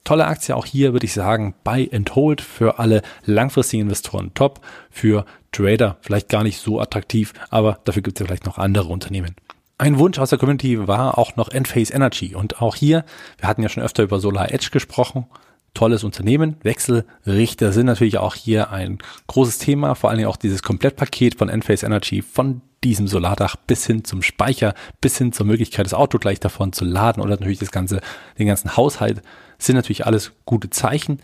Tolle 0.05 0.27
Aktie 0.27 0.57
auch 0.57 0.67
hier, 0.67 0.93
würde 0.93 1.07
ich 1.07 1.13
sagen, 1.13 1.55
Buy 1.65 1.91
and 1.93 2.15
Hold 2.15 2.41
für 2.41 2.79
alle 2.79 3.03
langfristigen 3.25 3.83
Investoren. 3.83 4.33
Top, 4.35 4.61
für 4.91 5.25
Trader 5.53 5.97
vielleicht 6.01 6.29
gar 6.29 6.43
nicht 6.43 6.59
so 6.59 6.81
attraktiv, 6.81 7.33
aber 7.51 7.79
dafür 7.85 8.03
gibt 8.03 8.17
es 8.17 8.21
ja 8.21 8.27
vielleicht 8.27 8.47
noch 8.47 8.59
andere 8.59 8.89
Unternehmen. 8.89 9.37
Ein 9.79 9.99
Wunsch 9.99 10.19
aus 10.19 10.31
der 10.31 10.39
Community 10.39 10.87
war 10.87 11.19
auch 11.19 11.37
noch 11.37 11.49
Enphase 11.49 11.93
Energy. 11.93 12.35
Und 12.35 12.63
auch 12.63 12.77
hier, 12.77 13.05
wir 13.39 13.49
hatten 13.49 13.63
ja 13.63 13.69
schon 13.69 13.83
öfter 13.83 14.03
über 14.03 14.21
Solar 14.21 14.53
Edge 14.53 14.69
gesprochen, 14.71 15.27
tolles 15.75 16.05
Unternehmen. 16.05 16.57
Wechselrichter 16.63 17.73
sind 17.73 17.87
natürlich 17.87 18.19
auch 18.19 18.35
hier 18.35 18.71
ein 18.71 18.99
großes 19.27 19.59
Thema, 19.59 19.95
vor 19.95 20.11
allen 20.11 20.19
Dingen 20.19 20.29
auch 20.29 20.37
dieses 20.37 20.63
Komplettpaket 20.63 21.37
von 21.37 21.49
Enphase 21.49 21.87
Energy 21.87 22.23
von 22.23 22.61
diesem 22.85 23.07
Solardach 23.07 23.57
bis 23.57 23.87
hin 23.87 24.05
zum 24.05 24.23
Speicher, 24.23 24.75
bis 25.01 25.17
hin 25.17 25.33
zur 25.33 25.47
Möglichkeit, 25.47 25.87
das 25.87 25.95
Auto 25.95 26.19
gleich 26.19 26.41
davon 26.41 26.73
zu 26.73 26.85
laden 26.85 27.23
oder 27.23 27.37
natürlich 27.37 27.61
das 27.61 27.71
ganze, 27.71 28.01
den 28.39 28.47
ganzen 28.47 28.77
Haushalt 28.77 29.23
sind 29.59 29.77
natürlich 29.77 30.05
alles 30.05 30.33
gute 30.45 30.71
Zeichen. 30.71 31.21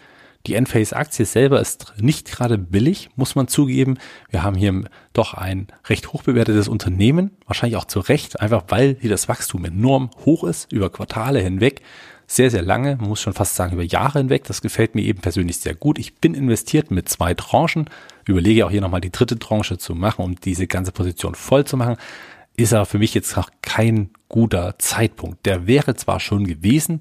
Die 0.47 0.55
Enphase-Aktie 0.55 1.27
selber 1.27 1.61
ist 1.61 1.95
nicht 2.01 2.31
gerade 2.31 2.57
billig, 2.59 3.11
muss 3.17 3.35
man 3.35 3.49
zugeben. 3.49 3.99
Wir 4.31 4.45
haben 4.45 4.57
hier 4.57 4.85
doch 5.13 5.35
ein 5.35 5.67
recht 5.87 6.13
hoch 6.13 6.23
bewertetes 6.23 6.69
Unternehmen, 6.69 7.33
wahrscheinlich 7.47 7.77
auch 7.77 7.87
zu 7.87 8.01
Recht, 8.01 8.41
einfach 8.41 8.65
weil 8.69 8.97
hier 9.01 9.11
das 9.11 9.29
Wachstum 9.29 9.65
enorm 9.65 10.11
hoch 10.25 10.45
ist, 10.45 10.73
über 10.73 10.91
Quartale 10.91 11.41
hinweg. 11.41 11.83
Sehr, 12.31 12.51
sehr 12.51 12.61
lange, 12.61 12.97
man 12.97 13.09
muss 13.09 13.23
schon 13.23 13.33
fast 13.33 13.55
sagen 13.55 13.73
über 13.73 13.83
Jahre 13.83 14.19
hinweg. 14.19 14.45
Das 14.45 14.61
gefällt 14.61 14.95
mir 14.95 15.01
eben 15.01 15.23
persönlich 15.23 15.57
sehr 15.57 15.75
gut. 15.75 15.99
Ich 15.99 16.17
bin 16.17 16.35
investiert 16.35 16.91
mit 16.91 17.09
zwei 17.09 17.33
Tranchen, 17.33 17.89
überlege 18.27 18.67
auch 18.67 18.71
hier 18.71 18.83
nochmal 18.83 19.01
die 19.01 19.11
dritte 19.11 19.39
Tranche 19.39 19.79
zu 19.79 19.95
machen, 19.95 20.23
um 20.23 20.39
diese 20.39 20.67
ganze 20.67 20.93
Position 20.93 21.35
voll 21.35 21.65
zu 21.65 21.79
machen. 21.79 21.97
Ist 22.55 22.75
aber 22.75 22.85
für 22.85 22.99
mich 22.99 23.15
jetzt 23.15 23.35
noch 23.35 23.49
kein 23.63 24.11
guter 24.29 24.79
Zeitpunkt. 24.79 25.47
Der 25.47 25.67
wäre 25.67 25.97
zwar 25.97 26.21
schon 26.21 26.47
gewesen, 26.47 27.01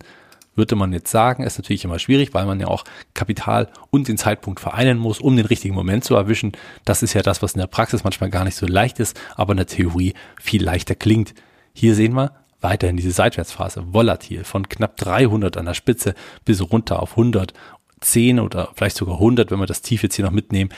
würde 0.56 0.78
man 0.78 0.94
jetzt 0.94 1.12
sagen, 1.12 1.44
ist 1.44 1.58
natürlich 1.58 1.84
immer 1.84 2.00
schwierig, 2.00 2.34
weil 2.34 2.46
man 2.46 2.62
ja 2.62 2.68
auch 2.68 2.86
Kapital 3.14 3.68
und 3.90 4.08
den 4.08 4.18
Zeitpunkt 4.18 4.62
vereinen 4.62 4.98
muss, 4.98 5.20
um 5.20 5.36
den 5.36 5.46
richtigen 5.46 5.76
Moment 5.76 6.06
zu 6.06 6.16
erwischen. 6.16 6.54
Das 6.86 7.04
ist 7.04 7.14
ja 7.14 7.22
das, 7.22 7.42
was 7.42 7.52
in 7.52 7.60
der 7.60 7.68
Praxis 7.68 8.06
manchmal 8.06 8.30
gar 8.30 8.46
nicht 8.46 8.56
so 8.56 8.66
leicht 8.66 8.98
ist, 9.00 9.20
aber 9.36 9.52
in 9.52 9.58
der 9.58 9.68
Theorie 9.68 10.14
viel 10.40 10.64
leichter 10.64 10.96
klingt. 10.96 11.34
Hier 11.74 11.96
sehen 11.96 12.14
wir 12.14 12.32
weiterhin 12.62 12.98
diese 12.98 13.12
Seitwärtsphase, 13.12 13.94
volatil, 13.94 14.44
von 14.44 14.68
knapp 14.68 14.98
300 14.98 15.58
an 15.58 15.66
der 15.66 15.74
Spitze 15.74 16.16
bis 16.46 16.62
runter 16.62 17.02
auf 17.02 17.12
110 17.12 18.40
oder 18.40 18.70
vielleicht 18.76 18.98
sogar 18.98 19.16
100, 19.16 19.52
wenn 19.52 19.60
wir 19.60 19.66
das 19.66 19.82
Tief 19.82 20.04
jetzt 20.04 20.16
hier 20.16 20.26
noch 20.26 20.32
mitnehmen 20.32 20.72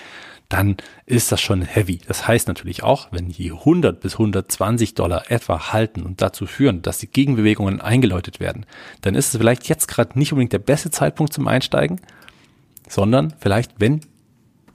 dann 0.50 0.78
ist 1.06 1.32
das 1.32 1.40
schon 1.40 1.62
heavy. 1.62 2.00
Das 2.08 2.28
heißt 2.28 2.48
natürlich 2.48 2.82
auch, 2.82 3.10
wenn 3.12 3.30
die 3.30 3.52
100 3.52 4.00
bis 4.02 4.14
120 4.14 4.96
Dollar 4.96 5.30
etwa 5.30 5.72
halten 5.72 6.02
und 6.02 6.24
dazu 6.24 6.48
führen, 6.48 6.82
dass 6.82 6.98
die 6.98 7.08
Gegenbewegungen 7.08 7.80
eingeläutet 7.80 8.40
werden, 8.40 8.66
dann 9.02 9.14
ist 9.14 9.34
es 9.34 9.38
vielleicht 9.40 9.70
jetzt 9.70 9.88
gerade 9.88 10.18
nicht 10.18 10.34
unbedingt 10.34 10.54
der 10.54 10.60
beste 10.60 10.90
Zeitpunkt 10.90 11.34
zum 11.34 11.48
Einsteigen, 11.48 12.02
sondern 12.88 13.36
vielleicht, 13.40 13.74
wenn 13.78 14.02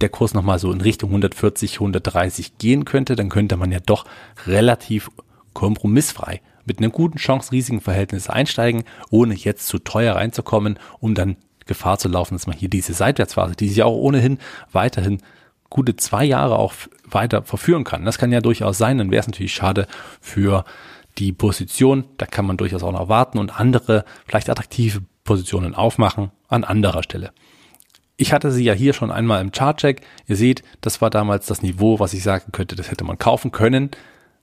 der 0.00 0.10
Kurs 0.10 0.32
nochmal 0.32 0.60
so 0.60 0.70
in 0.70 0.80
Richtung 0.80 1.10
140, 1.10 1.74
130 1.74 2.58
gehen 2.58 2.84
könnte, 2.84 3.16
dann 3.16 3.28
könnte 3.28 3.56
man 3.56 3.72
ja 3.72 3.80
doch 3.80 4.04
relativ 4.46 5.10
kompromissfrei 5.54 6.40
mit 6.66 6.78
einem 6.78 6.92
guten 6.92 7.18
Chance-Risiken-Verhältnis 7.18 8.28
einsteigen, 8.28 8.84
ohne 9.10 9.34
jetzt 9.34 9.66
zu 9.66 9.78
teuer 9.78 10.16
reinzukommen, 10.16 10.78
um 11.00 11.14
dann 11.14 11.36
Gefahr 11.66 11.98
zu 11.98 12.08
laufen, 12.08 12.34
dass 12.34 12.46
man 12.46 12.56
hier 12.56 12.68
diese 12.68 12.92
Seitwärtsphase, 12.92 13.54
die 13.56 13.68
sich 13.68 13.82
auch 13.82 13.96
ohnehin 13.96 14.38
weiterhin 14.72 15.20
gute 15.70 15.96
zwei 15.96 16.24
Jahre 16.24 16.58
auch 16.58 16.74
weiter 17.04 17.42
verführen 17.42 17.84
kann. 17.84 18.04
Das 18.04 18.18
kann 18.18 18.32
ja 18.32 18.40
durchaus 18.40 18.78
sein, 18.78 18.98
dann 18.98 19.10
wäre 19.10 19.20
es 19.20 19.26
natürlich 19.26 19.54
schade 19.54 19.86
für 20.20 20.64
die 21.18 21.32
Position. 21.32 22.04
Da 22.16 22.26
kann 22.26 22.46
man 22.46 22.56
durchaus 22.56 22.82
auch 22.82 22.92
noch 22.92 23.08
warten 23.08 23.38
und 23.38 23.58
andere, 23.58 24.04
vielleicht 24.26 24.50
attraktive 24.50 25.00
Positionen 25.24 25.74
aufmachen 25.74 26.30
an 26.48 26.64
anderer 26.64 27.02
Stelle. 27.02 27.32
Ich 28.16 28.32
hatte 28.32 28.52
sie 28.52 28.62
ja 28.62 28.72
hier 28.72 28.92
schon 28.92 29.10
einmal 29.10 29.40
im 29.40 29.50
Chartcheck. 29.50 30.02
Ihr 30.28 30.36
seht, 30.36 30.62
das 30.80 31.00
war 31.00 31.10
damals 31.10 31.46
das 31.46 31.62
Niveau, 31.62 31.98
was 31.98 32.14
ich 32.14 32.22
sagen 32.22 32.52
könnte, 32.52 32.76
das 32.76 32.90
hätte 32.90 33.04
man 33.04 33.18
kaufen 33.18 33.50
können. 33.50 33.90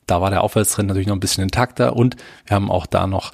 Da 0.08 0.22
war 0.22 0.30
der 0.30 0.44
Aufwärtstrend 0.44 0.88
natürlich 0.88 1.08
noch 1.08 1.16
ein 1.16 1.22
bisschen 1.22 1.44
intakter 1.44 1.96
und 1.96 2.16
wir 2.46 2.56
haben 2.56 2.72
auch 2.72 2.86
da 2.86 3.08
noch 3.08 3.32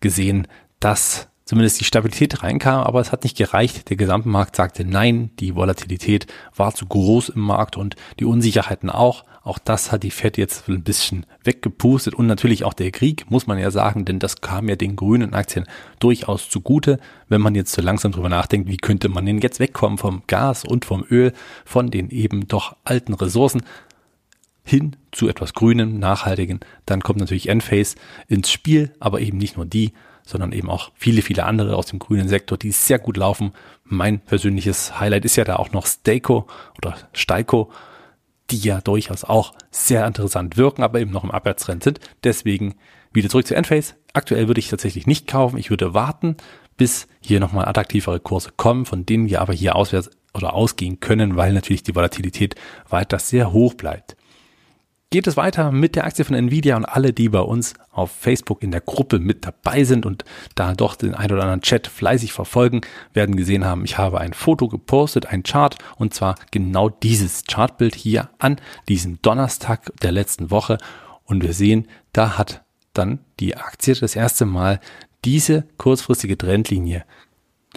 gesehen, 0.00 0.48
dass 0.80 1.28
zumindest 1.46 1.80
die 1.80 1.84
Stabilität 1.84 2.42
reinkam, 2.42 2.82
aber 2.82 3.00
es 3.00 3.12
hat 3.12 3.22
nicht 3.22 3.36
gereicht. 3.36 3.88
Der 3.88 3.96
Gesamtmarkt 3.96 4.56
sagte 4.56 4.84
nein, 4.84 5.30
die 5.38 5.54
Volatilität 5.54 6.26
war 6.54 6.74
zu 6.74 6.86
groß 6.86 7.30
im 7.30 7.40
Markt 7.40 7.76
und 7.76 7.94
die 8.18 8.24
Unsicherheiten 8.24 8.90
auch. 8.90 9.24
Auch 9.44 9.60
das 9.60 9.92
hat 9.92 10.02
die 10.02 10.10
Fed 10.10 10.36
jetzt 10.38 10.68
ein 10.68 10.82
bisschen 10.82 11.24
weggepustet 11.44 12.14
und 12.14 12.26
natürlich 12.26 12.64
auch 12.64 12.74
der 12.74 12.90
Krieg, 12.90 13.30
muss 13.30 13.46
man 13.46 13.58
ja 13.58 13.70
sagen, 13.70 14.04
denn 14.04 14.18
das 14.18 14.40
kam 14.40 14.68
ja 14.68 14.74
den 14.74 14.96
grünen 14.96 15.34
Aktien 15.34 15.66
durchaus 16.00 16.50
zugute, 16.50 16.98
wenn 17.28 17.40
man 17.40 17.54
jetzt 17.54 17.72
so 17.72 17.80
langsam 17.80 18.10
drüber 18.10 18.28
nachdenkt, 18.28 18.68
wie 18.68 18.76
könnte 18.76 19.08
man 19.08 19.24
denn 19.24 19.38
jetzt 19.38 19.60
wegkommen 19.60 19.98
vom 19.98 20.24
Gas 20.26 20.64
und 20.64 20.84
vom 20.84 21.04
Öl, 21.08 21.32
von 21.64 21.92
den 21.92 22.10
eben 22.10 22.48
doch 22.48 22.74
alten 22.82 23.14
Ressourcen 23.14 23.62
hin 24.64 24.96
zu 25.16 25.28
etwas 25.28 25.54
Grünem, 25.54 25.98
Nachhaltigen. 25.98 26.60
Dann 26.84 27.00
kommt 27.00 27.18
natürlich 27.18 27.48
Enphase 27.48 27.96
ins 28.28 28.50
Spiel, 28.50 28.92
aber 29.00 29.20
eben 29.20 29.38
nicht 29.38 29.56
nur 29.56 29.66
die, 29.66 29.92
sondern 30.24 30.52
eben 30.52 30.68
auch 30.68 30.90
viele, 30.94 31.22
viele 31.22 31.44
andere 31.44 31.76
aus 31.76 31.86
dem 31.86 31.98
grünen 31.98 32.28
Sektor, 32.28 32.58
die 32.58 32.72
sehr 32.72 32.98
gut 32.98 33.16
laufen. 33.16 33.52
Mein 33.84 34.20
persönliches 34.20 35.00
Highlight 35.00 35.24
ist 35.24 35.36
ja 35.36 35.44
da 35.44 35.56
auch 35.56 35.72
noch 35.72 35.86
Steiko 35.86 36.46
oder 36.78 36.96
Steiko, 37.12 37.70
die 38.50 38.58
ja 38.58 38.80
durchaus 38.80 39.24
auch 39.24 39.54
sehr 39.70 40.06
interessant 40.06 40.56
wirken, 40.56 40.82
aber 40.82 41.00
eben 41.00 41.12
noch 41.12 41.24
im 41.24 41.30
Abwärtstrend 41.30 41.82
sind. 41.82 42.00
Deswegen 42.22 42.74
wieder 43.12 43.28
zurück 43.28 43.46
zu 43.46 43.56
Enphase. 43.56 43.94
Aktuell 44.12 44.48
würde 44.48 44.58
ich 44.58 44.68
tatsächlich 44.68 45.06
nicht 45.06 45.26
kaufen. 45.26 45.58
Ich 45.58 45.70
würde 45.70 45.94
warten, 45.94 46.36
bis 46.76 47.08
hier 47.20 47.40
nochmal 47.40 47.66
attraktivere 47.66 48.20
Kurse 48.20 48.50
kommen, 48.56 48.84
von 48.84 49.06
denen 49.06 49.28
wir 49.28 49.40
aber 49.40 49.54
hier 49.54 49.76
auswärts 49.76 50.10
oder 50.34 50.52
ausgehen 50.52 51.00
können, 51.00 51.36
weil 51.36 51.52
natürlich 51.52 51.82
die 51.82 51.94
Volatilität 51.94 52.56
weiter 52.88 53.18
sehr 53.18 53.52
hoch 53.52 53.74
bleibt 53.74 54.15
geht 55.16 55.26
es 55.26 55.38
weiter 55.38 55.72
mit 55.72 55.96
der 55.96 56.04
Aktie 56.04 56.26
von 56.26 56.34
Nvidia 56.34 56.76
und 56.76 56.84
alle, 56.84 57.14
die 57.14 57.30
bei 57.30 57.40
uns 57.40 57.72
auf 57.90 58.10
Facebook 58.10 58.62
in 58.62 58.70
der 58.70 58.82
Gruppe 58.82 59.18
mit 59.18 59.46
dabei 59.46 59.82
sind 59.82 60.04
und 60.04 60.26
da 60.56 60.74
doch 60.74 60.94
den 60.94 61.14
ein 61.14 61.32
oder 61.32 61.40
anderen 61.40 61.62
Chat 61.62 61.86
fleißig 61.86 62.34
verfolgen, 62.34 62.82
werden 63.14 63.34
gesehen 63.34 63.64
haben, 63.64 63.86
ich 63.86 63.96
habe 63.96 64.20
ein 64.20 64.34
Foto 64.34 64.68
gepostet, 64.68 65.24
ein 65.24 65.42
Chart 65.42 65.74
und 65.96 66.12
zwar 66.12 66.34
genau 66.50 66.90
dieses 66.90 67.44
Chartbild 67.44 67.94
hier 67.94 68.28
an 68.38 68.56
diesem 68.90 69.22
Donnerstag 69.22 69.90
der 70.02 70.12
letzten 70.12 70.50
Woche. 70.50 70.76
Und 71.24 71.42
wir 71.42 71.54
sehen, 71.54 71.88
da 72.12 72.36
hat 72.36 72.62
dann 72.92 73.20
die 73.40 73.56
Aktie 73.56 73.94
das 73.94 74.16
erste 74.16 74.44
Mal 74.44 74.80
diese 75.24 75.64
kurzfristige 75.78 76.36
Trendlinie 76.36 77.06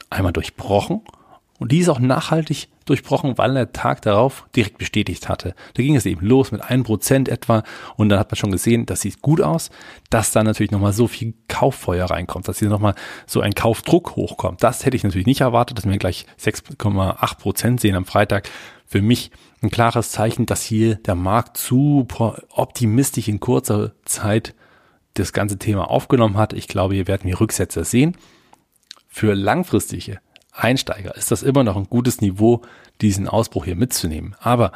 einmal 0.09 0.33
durchbrochen 0.33 1.03
und 1.59 1.71
die 1.73 1.79
ist 1.79 1.89
auch 1.89 1.99
nachhaltig 1.99 2.69
durchbrochen, 2.85 3.37
weil 3.37 3.53
der 3.53 3.71
Tag 3.73 4.01
darauf 4.01 4.47
direkt 4.55 4.77
bestätigt 4.77 5.29
hatte. 5.29 5.53
Da 5.75 5.83
ging 5.83 5.95
es 5.95 6.05
eben 6.05 6.25
los 6.25 6.51
mit 6.51 6.61
einem 6.61 6.83
Prozent 6.83 7.29
etwa 7.29 7.63
und 7.97 8.09
dann 8.09 8.17
hat 8.17 8.31
man 8.31 8.37
schon 8.37 8.51
gesehen, 8.51 8.85
das 8.85 9.01
sieht 9.01 9.21
gut 9.21 9.41
aus, 9.41 9.69
dass 10.09 10.31
da 10.31 10.43
natürlich 10.43 10.71
nochmal 10.71 10.93
so 10.93 11.07
viel 11.07 11.33
Kauffeuer 11.49 12.09
reinkommt, 12.09 12.47
dass 12.47 12.59
hier 12.59 12.69
nochmal 12.69 12.95
so 13.27 13.41
ein 13.41 13.53
Kaufdruck 13.53 14.15
hochkommt. 14.15 14.63
Das 14.63 14.85
hätte 14.85 14.95
ich 14.95 15.03
natürlich 15.03 15.27
nicht 15.27 15.41
erwartet, 15.41 15.77
dass 15.77 15.87
wir 15.87 15.97
gleich 15.97 16.25
6,8 16.41 17.37
Prozent 17.37 17.81
sehen 17.81 17.95
am 17.95 18.05
Freitag. 18.05 18.49
Für 18.87 19.01
mich 19.01 19.29
ein 19.61 19.69
klares 19.69 20.11
Zeichen, 20.11 20.45
dass 20.45 20.63
hier 20.63 20.95
der 20.95 21.15
Markt 21.15 21.57
zu 21.57 22.07
optimistisch 22.49 23.27
in 23.27 23.39
kurzer 23.39 23.91
Zeit 24.05 24.55
das 25.15 25.33
ganze 25.33 25.59
Thema 25.59 25.91
aufgenommen 25.91 26.37
hat. 26.37 26.53
Ich 26.53 26.67
glaube, 26.67 26.95
hier 26.95 27.07
werden 27.07 27.27
wir 27.27 27.39
Rücksetzer 27.39 27.83
sehen. 27.83 28.15
Für 29.07 29.33
langfristige 29.33 30.19
Einsteiger 30.51 31.15
ist 31.15 31.31
das 31.31 31.43
immer 31.43 31.63
noch 31.63 31.77
ein 31.77 31.85
gutes 31.89 32.21
Niveau, 32.21 32.61
diesen 33.01 33.27
Ausbruch 33.27 33.65
hier 33.65 33.75
mitzunehmen. 33.75 34.35
Aber 34.39 34.71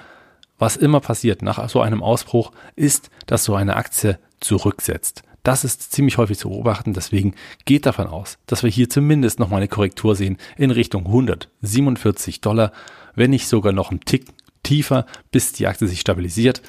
was 0.58 0.78
immer 0.78 1.00
passiert 1.00 1.42
nach 1.42 1.68
so 1.70 1.82
einem 1.82 2.04
Ausbruch, 2.04 2.52
ist, 2.76 3.10
dass 3.26 3.44
so 3.44 3.56
eine 3.56 3.76
Aktie 3.76 4.20
zurücksetzt. 4.40 5.24
Das 5.44 5.66
ist 5.66 5.92
ziemlich 5.92 6.18
häufig 6.18 6.38
zu 6.38 6.50
beobachten, 6.50 6.94
deswegen 6.94 7.36
geht 7.66 7.86
davon 7.86 8.08
aus, 8.08 8.38
dass 8.46 8.64
wir 8.64 8.70
hier 8.70 8.90
zumindest 8.90 9.40
noch 9.40 9.50
mal 9.50 9.58
eine 9.58 9.68
Korrektur 9.68 10.16
sehen 10.16 10.38
in 10.56 10.72
Richtung 10.72 11.06
147 11.06 12.40
Dollar, 12.40 12.72
wenn 13.14 13.32
nicht 13.32 13.50
sogar 13.50 13.74
noch 13.74 13.92
einen 13.92 14.00
Tick 14.00 14.28
tiefer, 14.64 15.06
bis 15.32 15.52
die 15.52 15.68
Aktie 15.68 15.88
sich 15.88 16.00
stabilisiert 16.00 16.62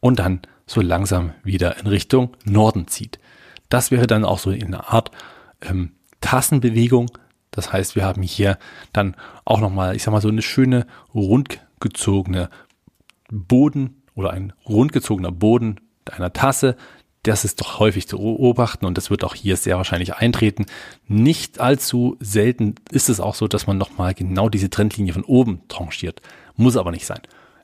und 0.00 0.18
dann 0.18 0.42
so 0.66 0.82
langsam 0.82 1.32
wieder 1.42 1.78
in 1.78 1.86
Richtung 1.86 2.36
Norden 2.44 2.88
zieht. 2.88 3.18
Das 3.70 3.90
wäre 3.90 4.06
dann 4.06 4.26
auch 4.26 4.38
so 4.38 4.50
in 4.50 4.66
einer 4.66 4.92
Art 4.92 5.10
ähm, 5.62 5.92
Tassenbewegung, 6.20 7.10
das 7.54 7.72
heißt, 7.72 7.94
wir 7.94 8.04
haben 8.04 8.22
hier 8.22 8.58
dann 8.92 9.16
auch 9.44 9.60
nochmal, 9.60 9.94
ich 9.94 10.02
sag 10.02 10.10
mal, 10.10 10.20
so 10.20 10.28
eine 10.28 10.42
schöne 10.42 10.86
rundgezogene 11.14 12.50
Boden 13.30 14.02
oder 14.16 14.30
ein 14.30 14.52
rundgezogener 14.68 15.30
Boden 15.30 15.80
einer 16.10 16.32
Tasse. 16.32 16.76
Das 17.22 17.44
ist 17.44 17.60
doch 17.60 17.78
häufig 17.78 18.08
zu 18.08 18.18
beobachten 18.18 18.86
und 18.86 18.98
das 18.98 19.08
wird 19.08 19.22
auch 19.22 19.36
hier 19.36 19.56
sehr 19.56 19.76
wahrscheinlich 19.76 20.16
eintreten. 20.16 20.66
Nicht 21.06 21.60
allzu 21.60 22.16
selten 22.18 22.74
ist 22.90 23.08
es 23.08 23.20
auch 23.20 23.36
so, 23.36 23.46
dass 23.46 23.68
man 23.68 23.78
nochmal 23.78 24.14
genau 24.14 24.48
diese 24.48 24.68
Trendlinie 24.68 25.12
von 25.12 25.24
oben 25.24 25.62
tranchiert. 25.68 26.20
Muss 26.56 26.76
aber 26.76 26.90
nicht 26.90 27.06
sein. 27.06 27.20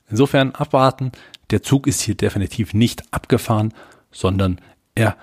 Insofern 0.08 0.52
abwarten. 0.52 1.10
Der 1.50 1.62
Zug 1.62 1.88
ist 1.88 2.00
hier 2.00 2.14
definitiv 2.14 2.74
nicht 2.74 3.02
abgefahren, 3.12 3.74
sondern 4.12 4.60
er 4.94 5.16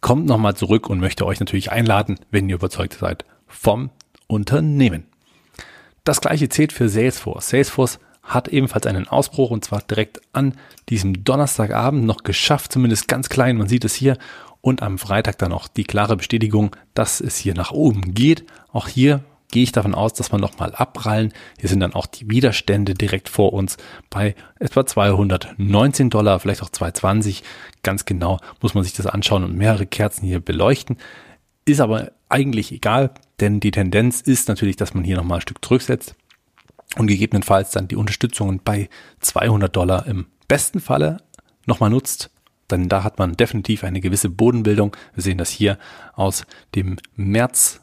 kommt 0.00 0.26
nochmal 0.26 0.56
zurück 0.56 0.88
und 0.88 0.98
möchte 0.98 1.26
euch 1.26 1.40
natürlich 1.40 1.70
einladen, 1.70 2.18
wenn 2.30 2.48
ihr 2.48 2.56
überzeugt 2.56 2.94
seid 2.94 3.26
vom 3.46 3.90
Unternehmen. 4.26 5.06
Das 6.04 6.20
gleiche 6.20 6.48
zählt 6.48 6.72
für 6.72 6.88
Salesforce. 6.88 7.48
Salesforce 7.48 7.98
hat 8.22 8.48
ebenfalls 8.48 8.86
einen 8.86 9.06
Ausbruch 9.08 9.50
und 9.50 9.64
zwar 9.64 9.82
direkt 9.82 10.20
an 10.32 10.54
diesem 10.88 11.24
Donnerstagabend 11.24 12.04
noch 12.04 12.22
geschafft, 12.22 12.72
zumindest 12.72 13.08
ganz 13.08 13.28
klein, 13.28 13.56
man 13.56 13.68
sieht 13.68 13.84
es 13.84 13.94
hier. 13.94 14.18
Und 14.60 14.82
am 14.82 14.98
Freitag 14.98 15.36
dann 15.38 15.52
auch 15.52 15.68
die 15.68 15.84
klare 15.84 16.16
Bestätigung, 16.16 16.74
dass 16.94 17.20
es 17.20 17.36
hier 17.36 17.52
nach 17.52 17.70
oben 17.70 18.14
geht. 18.14 18.44
Auch 18.72 18.88
hier 18.88 19.22
gehe 19.50 19.62
ich 19.62 19.72
davon 19.72 19.94
aus, 19.94 20.14
dass 20.14 20.32
wir 20.32 20.38
nochmal 20.38 20.74
abprallen. 20.74 21.32
Hier 21.60 21.68
sind 21.68 21.80
dann 21.80 21.92
auch 21.92 22.06
die 22.06 22.30
Widerstände 22.30 22.94
direkt 22.94 23.28
vor 23.28 23.52
uns 23.52 23.76
bei 24.08 24.34
etwa 24.58 24.86
219 24.86 26.08
Dollar, 26.08 26.40
vielleicht 26.40 26.62
auch 26.62 26.70
220. 26.70 27.42
Ganz 27.82 28.06
genau 28.06 28.40
muss 28.62 28.74
man 28.74 28.84
sich 28.84 28.94
das 28.94 29.06
anschauen 29.06 29.44
und 29.44 29.54
mehrere 29.54 29.84
Kerzen 29.84 30.26
hier 30.26 30.40
beleuchten. 30.40 30.96
Ist 31.64 31.80
aber 31.80 32.12
eigentlich 32.28 32.72
egal, 32.72 33.10
denn 33.40 33.60
die 33.60 33.70
Tendenz 33.70 34.20
ist 34.20 34.48
natürlich, 34.48 34.76
dass 34.76 34.94
man 34.94 35.04
hier 35.04 35.16
nochmal 35.16 35.38
ein 35.38 35.42
Stück 35.42 35.64
zurücksetzt 35.64 36.14
und 36.96 37.06
gegebenenfalls 37.06 37.70
dann 37.70 37.88
die 37.88 37.96
Unterstützungen 37.96 38.60
bei 38.62 38.88
200 39.20 39.74
Dollar 39.74 40.06
im 40.06 40.26
besten 40.46 40.80
Falle 40.80 41.18
nochmal 41.66 41.90
nutzt. 41.90 42.30
Denn 42.70 42.88
da 42.88 43.02
hat 43.02 43.18
man 43.18 43.36
definitiv 43.36 43.84
eine 43.84 44.00
gewisse 44.00 44.30
Bodenbildung. 44.30 44.96
Wir 45.14 45.22
sehen 45.22 45.38
das 45.38 45.50
hier 45.50 45.78
aus 46.14 46.44
dem 46.74 46.96
März 47.14 47.80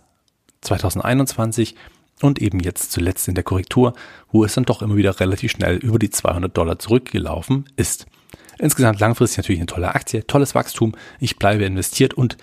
2021 0.61 1.75
und 2.21 2.39
eben 2.39 2.59
jetzt 2.59 2.91
zuletzt 2.91 3.27
in 3.27 3.35
der 3.35 3.43
Korrektur, 3.43 3.93
wo 4.31 4.43
es 4.43 4.53
dann 4.53 4.65
doch 4.65 4.81
immer 4.81 4.95
wieder 4.95 5.19
relativ 5.19 5.51
schnell 5.51 5.77
über 5.77 5.97
die 5.97 6.09
200 6.09 6.55
Dollar 6.55 6.77
zurückgelaufen 6.79 7.65
ist. 7.75 8.05
Insgesamt 8.59 8.99
langfristig 8.99 9.37
natürlich 9.37 9.59
eine 9.59 9.65
tolle 9.65 9.95
Aktie, 9.95 10.25
tolles 10.27 10.53
Wachstum. 10.53 10.93
Ich 11.19 11.37
bleibe 11.37 11.65
investiert 11.65 12.13
und 12.13 12.37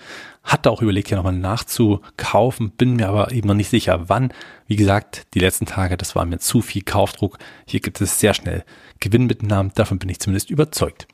hatte 0.49 0.71
auch 0.71 0.81
überlegt, 0.81 1.07
hier 1.07 1.17
nochmal 1.17 1.33
nachzukaufen, 1.33 2.71
bin 2.71 2.95
mir 2.95 3.07
aber 3.09 3.31
eben 3.31 3.47
noch 3.47 3.55
nicht 3.55 3.69
sicher, 3.69 4.09
wann. 4.09 4.33
Wie 4.67 4.75
gesagt, 4.75 5.27
die 5.33 5.39
letzten 5.39 5.65
Tage, 5.65 5.95
das 5.95 6.15
war 6.15 6.25
mir 6.25 6.39
zu 6.39 6.61
viel 6.61 6.81
Kaufdruck. 6.81 7.37
Hier 7.65 7.79
gibt 7.79 8.01
es 8.01 8.19
sehr 8.19 8.33
schnell 8.33 8.63
Gewinnmitnahmen, 8.99 9.71
davon 9.75 9.99
bin 9.99 10.09
ich 10.09 10.19
zumindest 10.19 10.49
überzeugt. 10.49 11.07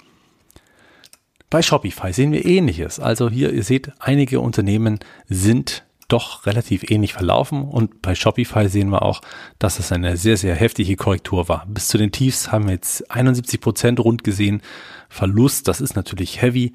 Bei 1.49 1.61
Shopify 1.61 2.11
sehen 2.11 2.31
wir 2.31 2.45
ähnliches. 2.45 2.99
Also 2.99 3.29
hier, 3.29 3.53
ihr 3.53 3.63
seht, 3.63 3.91
einige 3.99 4.39
Unternehmen 4.39 4.99
sind 5.27 5.83
doch 6.07 6.45
relativ 6.45 6.89
ähnlich 6.89 7.13
verlaufen 7.13 7.63
und 7.63 8.01
bei 8.01 8.15
Shopify 8.15 8.69
sehen 8.69 8.89
wir 8.89 9.01
auch, 9.01 9.21
dass 9.59 9.79
es 9.79 9.91
eine 9.91 10.17
sehr, 10.17 10.37
sehr 10.37 10.55
heftige 10.55 10.95
Korrektur 10.95 11.49
war. 11.49 11.65
Bis 11.67 11.87
zu 11.87 11.97
den 11.97 12.11
Tiefs 12.11 12.51
haben 12.51 12.65
wir 12.65 12.73
jetzt 12.73 13.09
71 13.11 13.59
Prozent 13.59 13.99
rund 13.99 14.23
gesehen. 14.23 14.61
Verlust, 15.09 15.67
das 15.67 15.81
ist 15.81 15.95
natürlich 15.95 16.41
heavy. 16.41 16.73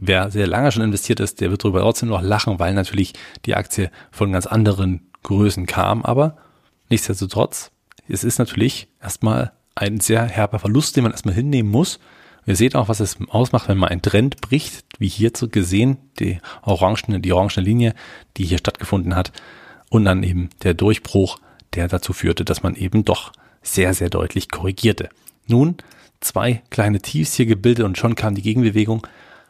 Wer 0.00 0.30
sehr 0.30 0.46
lange 0.46 0.70
schon 0.70 0.84
investiert 0.84 1.18
ist, 1.18 1.40
der 1.40 1.50
wird 1.50 1.64
darüber 1.64 1.80
trotzdem 1.80 2.08
noch 2.08 2.22
lachen, 2.22 2.60
weil 2.60 2.72
natürlich 2.72 3.14
die 3.44 3.56
Aktie 3.56 3.90
von 4.12 4.30
ganz 4.30 4.46
anderen 4.46 5.10
Größen 5.24 5.66
kam. 5.66 6.04
Aber 6.04 6.36
nichtsdestotrotz, 6.88 7.72
es 8.08 8.22
ist 8.22 8.38
natürlich 8.38 8.88
erstmal 9.02 9.52
ein 9.74 9.98
sehr 9.98 10.24
herber 10.24 10.60
Verlust, 10.60 10.96
den 10.96 11.02
man 11.02 11.12
erstmal 11.12 11.34
hinnehmen 11.34 11.70
muss. 11.70 11.98
Ihr 12.46 12.54
seht 12.54 12.76
auch, 12.76 12.88
was 12.88 13.00
es 13.00 13.18
ausmacht, 13.28 13.68
wenn 13.68 13.76
man 13.76 13.90
einen 13.90 14.00
Trend 14.00 14.40
bricht, 14.40 14.84
wie 14.98 15.08
hierzu 15.08 15.48
gesehen, 15.48 15.98
die 16.20 16.38
orangene, 16.62 17.20
die 17.20 17.32
orangene 17.32 17.66
Linie, 17.66 17.94
die 18.36 18.44
hier 18.44 18.58
stattgefunden 18.58 19.16
hat, 19.16 19.32
und 19.90 20.04
dann 20.04 20.22
eben 20.22 20.48
der 20.62 20.74
Durchbruch, 20.74 21.40
der 21.74 21.88
dazu 21.88 22.12
führte, 22.12 22.44
dass 22.44 22.62
man 22.62 22.76
eben 22.76 23.04
doch 23.04 23.32
sehr, 23.62 23.94
sehr 23.94 24.10
deutlich 24.10 24.48
korrigierte. 24.48 25.08
Nun 25.46 25.76
zwei 26.20 26.62
kleine 26.70 27.00
Tiefs 27.00 27.34
hier 27.34 27.46
gebildet 27.46 27.84
und 27.84 27.98
schon 27.98 28.14
kam 28.14 28.34
die 28.34 28.42
Gegenbewegung. 28.42 29.06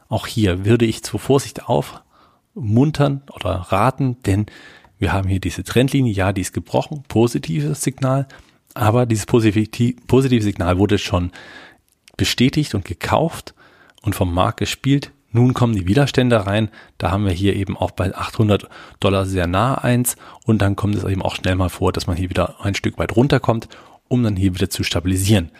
Auch 0.08 0.26
hier 0.26 0.64
würde 0.64 0.86
ich 0.86 1.02
zur 1.02 1.20
Vorsicht 1.20 1.68
aufmuntern 1.68 3.22
oder 3.32 3.50
raten, 3.50 4.16
denn 4.24 4.46
wir 4.98 5.12
haben 5.12 5.28
hier 5.28 5.40
diese 5.40 5.64
Trendlinie, 5.64 6.12
ja, 6.12 6.32
die 6.32 6.40
ist 6.40 6.52
gebrochen, 6.52 7.04
positives 7.08 7.82
Signal, 7.82 8.26
aber 8.74 9.06
dieses 9.06 9.26
positive 9.26 10.42
Signal 10.42 10.78
wurde 10.78 10.98
schon 10.98 11.30
bestätigt 12.16 12.74
und 12.74 12.84
gekauft 12.84 13.54
und 14.02 14.14
vom 14.14 14.32
Markt 14.32 14.58
gespielt. 14.58 15.12
Nun 15.30 15.52
kommen 15.52 15.74
die 15.74 15.86
Widerstände 15.86 16.46
rein. 16.46 16.70
Da 16.96 17.10
haben 17.10 17.24
wir 17.24 17.32
hier 17.32 17.54
eben 17.54 17.76
auch 17.76 17.90
bei 17.90 18.14
800 18.14 18.68
Dollar 18.98 19.26
sehr 19.26 19.46
nah 19.46 19.74
eins. 19.74 20.16
Und 20.44 20.62
dann 20.62 20.74
kommt 20.74 20.94
es 20.94 21.04
eben 21.04 21.22
auch 21.22 21.36
schnell 21.36 21.54
mal 21.54 21.68
vor, 21.68 21.92
dass 21.92 22.06
man 22.06 22.16
hier 22.16 22.30
wieder 22.30 22.64
ein 22.64 22.74
Stück 22.74 22.98
weit 22.98 23.14
runterkommt, 23.14 23.68
um 24.08 24.22
dann 24.22 24.36
hier 24.36 24.54
wieder 24.54 24.70
zu 24.70 24.84
stabilisieren. 24.84 25.50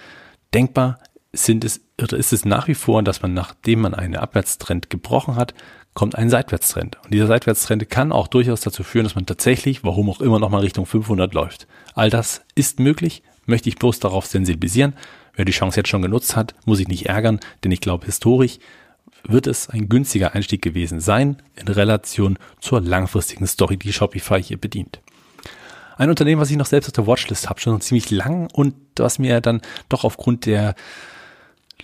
Denkbar 0.54 0.98
sind 1.32 1.64
es, 1.64 1.80
oder 2.00 2.16
ist 2.16 2.32
es 2.32 2.44
nach 2.44 2.68
wie 2.68 2.74
vor, 2.74 3.02
dass 3.02 3.22
man, 3.22 3.34
nachdem 3.34 3.80
man 3.80 3.94
einen 3.94 4.16
Abwärtstrend 4.16 4.90
gebrochen 4.90 5.36
hat, 5.36 5.54
kommt 5.94 6.14
ein 6.14 6.30
Seitwärtstrend. 6.30 6.96
Und 7.04 7.12
dieser 7.12 7.26
Seitwärtstrend 7.26 7.90
kann 7.90 8.12
auch 8.12 8.28
durchaus 8.28 8.60
dazu 8.60 8.82
führen, 8.82 9.04
dass 9.04 9.14
man 9.14 9.26
tatsächlich, 9.26 9.84
warum 9.84 10.08
auch 10.10 10.20
immer, 10.20 10.38
nochmal 10.38 10.60
Richtung 10.60 10.86
500 10.86 11.34
läuft. 11.34 11.66
All 11.94 12.08
das 12.08 12.42
ist 12.54 12.80
möglich, 12.80 13.22
möchte 13.46 13.68
ich 13.68 13.76
bloß 13.76 13.98
darauf 13.98 14.26
sensibilisieren. 14.26 14.94
Wer 15.34 15.44
die 15.44 15.52
Chance 15.52 15.80
jetzt 15.80 15.88
schon 15.88 16.02
genutzt 16.02 16.36
hat, 16.36 16.54
muss 16.64 16.78
sich 16.78 16.88
nicht 16.88 17.06
ärgern, 17.06 17.40
denn 17.62 17.72
ich 17.72 17.80
glaube, 17.80 18.06
historisch 18.06 18.58
wird 19.24 19.46
es 19.46 19.68
ein 19.68 19.88
günstiger 19.88 20.34
Einstieg 20.34 20.62
gewesen 20.62 21.00
sein 21.00 21.42
in 21.56 21.68
Relation 21.68 22.38
zur 22.60 22.80
langfristigen 22.80 23.46
Story, 23.46 23.76
die 23.76 23.92
Shopify 23.92 24.42
hier 24.42 24.58
bedient. 24.58 25.00
Ein 25.96 26.10
Unternehmen, 26.10 26.40
was 26.40 26.50
ich 26.50 26.56
noch 26.56 26.66
selbst 26.66 26.88
auf 26.88 26.92
der 26.92 27.06
Watchlist 27.08 27.48
habe, 27.48 27.60
schon 27.60 27.80
ziemlich 27.80 28.10
lang 28.10 28.48
und 28.52 28.74
was 28.96 29.18
mir 29.18 29.40
dann 29.40 29.60
doch 29.88 30.04
aufgrund 30.04 30.46
der 30.46 30.76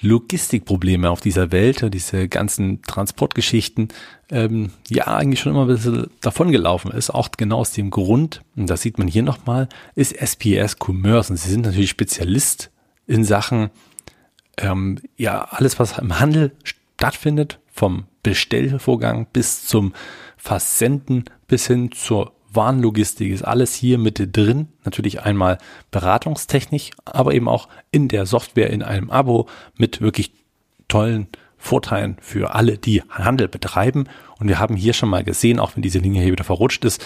Logistikprobleme 0.04 1.10
auf 1.10 1.20
dieser 1.20 1.50
Welt, 1.50 1.92
diese 1.92 2.28
ganzen 2.28 2.82
Transportgeschichten, 2.82 3.88
ähm, 4.30 4.70
ja 4.88 5.06
eigentlich 5.06 5.40
schon 5.40 5.52
immer 5.52 5.62
ein 5.62 5.68
bisschen 5.68 6.10
davongelaufen 6.20 6.92
ist. 6.92 7.10
Auch 7.10 7.30
genau 7.36 7.58
aus 7.58 7.72
dem 7.72 7.90
Grund, 7.90 8.42
und 8.54 8.68
das 8.68 8.82
sieht 8.82 8.98
man 8.98 9.08
hier 9.08 9.22
nochmal, 9.22 9.68
ist 9.94 10.12
SPS 10.12 10.76
Commerce. 10.78 11.32
Und 11.32 11.38
sie 11.38 11.50
sind 11.50 11.64
natürlich 11.64 11.90
Spezialist 11.90 12.70
in 13.06 13.24
Sachen, 13.24 13.70
ähm, 14.58 14.98
ja, 15.16 15.48
alles, 15.50 15.78
was 15.78 15.98
im 15.98 16.20
Handel 16.20 16.52
stattfindet, 16.62 17.58
vom 17.72 18.04
Bestellvorgang 18.22 19.26
bis 19.32 19.66
zum 19.66 19.94
Versenden 20.36 21.24
bis 21.48 21.66
hin 21.66 21.90
zur 21.92 22.33
Warenlogistik 22.54 23.32
ist 23.32 23.42
alles 23.42 23.74
hier 23.74 23.98
mit 23.98 24.36
drin. 24.36 24.68
Natürlich 24.84 25.22
einmal 25.22 25.58
beratungstechnisch, 25.90 26.90
aber 27.04 27.34
eben 27.34 27.48
auch 27.48 27.68
in 27.90 28.08
der 28.08 28.26
Software 28.26 28.70
in 28.70 28.82
einem 28.82 29.10
Abo 29.10 29.48
mit 29.76 30.00
wirklich 30.00 30.32
tollen 30.88 31.28
Vorteilen 31.56 32.16
für 32.20 32.54
alle, 32.54 32.76
die 32.76 33.02
Handel 33.08 33.48
betreiben. 33.48 34.06
Und 34.38 34.48
wir 34.48 34.58
haben 34.58 34.76
hier 34.76 34.92
schon 34.92 35.08
mal 35.08 35.24
gesehen, 35.24 35.58
auch 35.58 35.74
wenn 35.74 35.82
diese 35.82 35.98
Linie 35.98 36.22
hier 36.22 36.32
wieder 36.32 36.44
verrutscht 36.44 36.84
ist, 36.84 37.04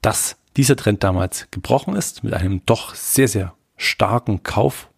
dass 0.00 0.36
dieser 0.56 0.76
Trend 0.76 1.04
damals 1.04 1.48
gebrochen 1.50 1.94
ist 1.96 2.24
mit 2.24 2.32
einem 2.32 2.62
doch 2.66 2.94
sehr, 2.94 3.28
sehr 3.28 3.54
starken 3.76 4.42
Kauf 4.42 4.88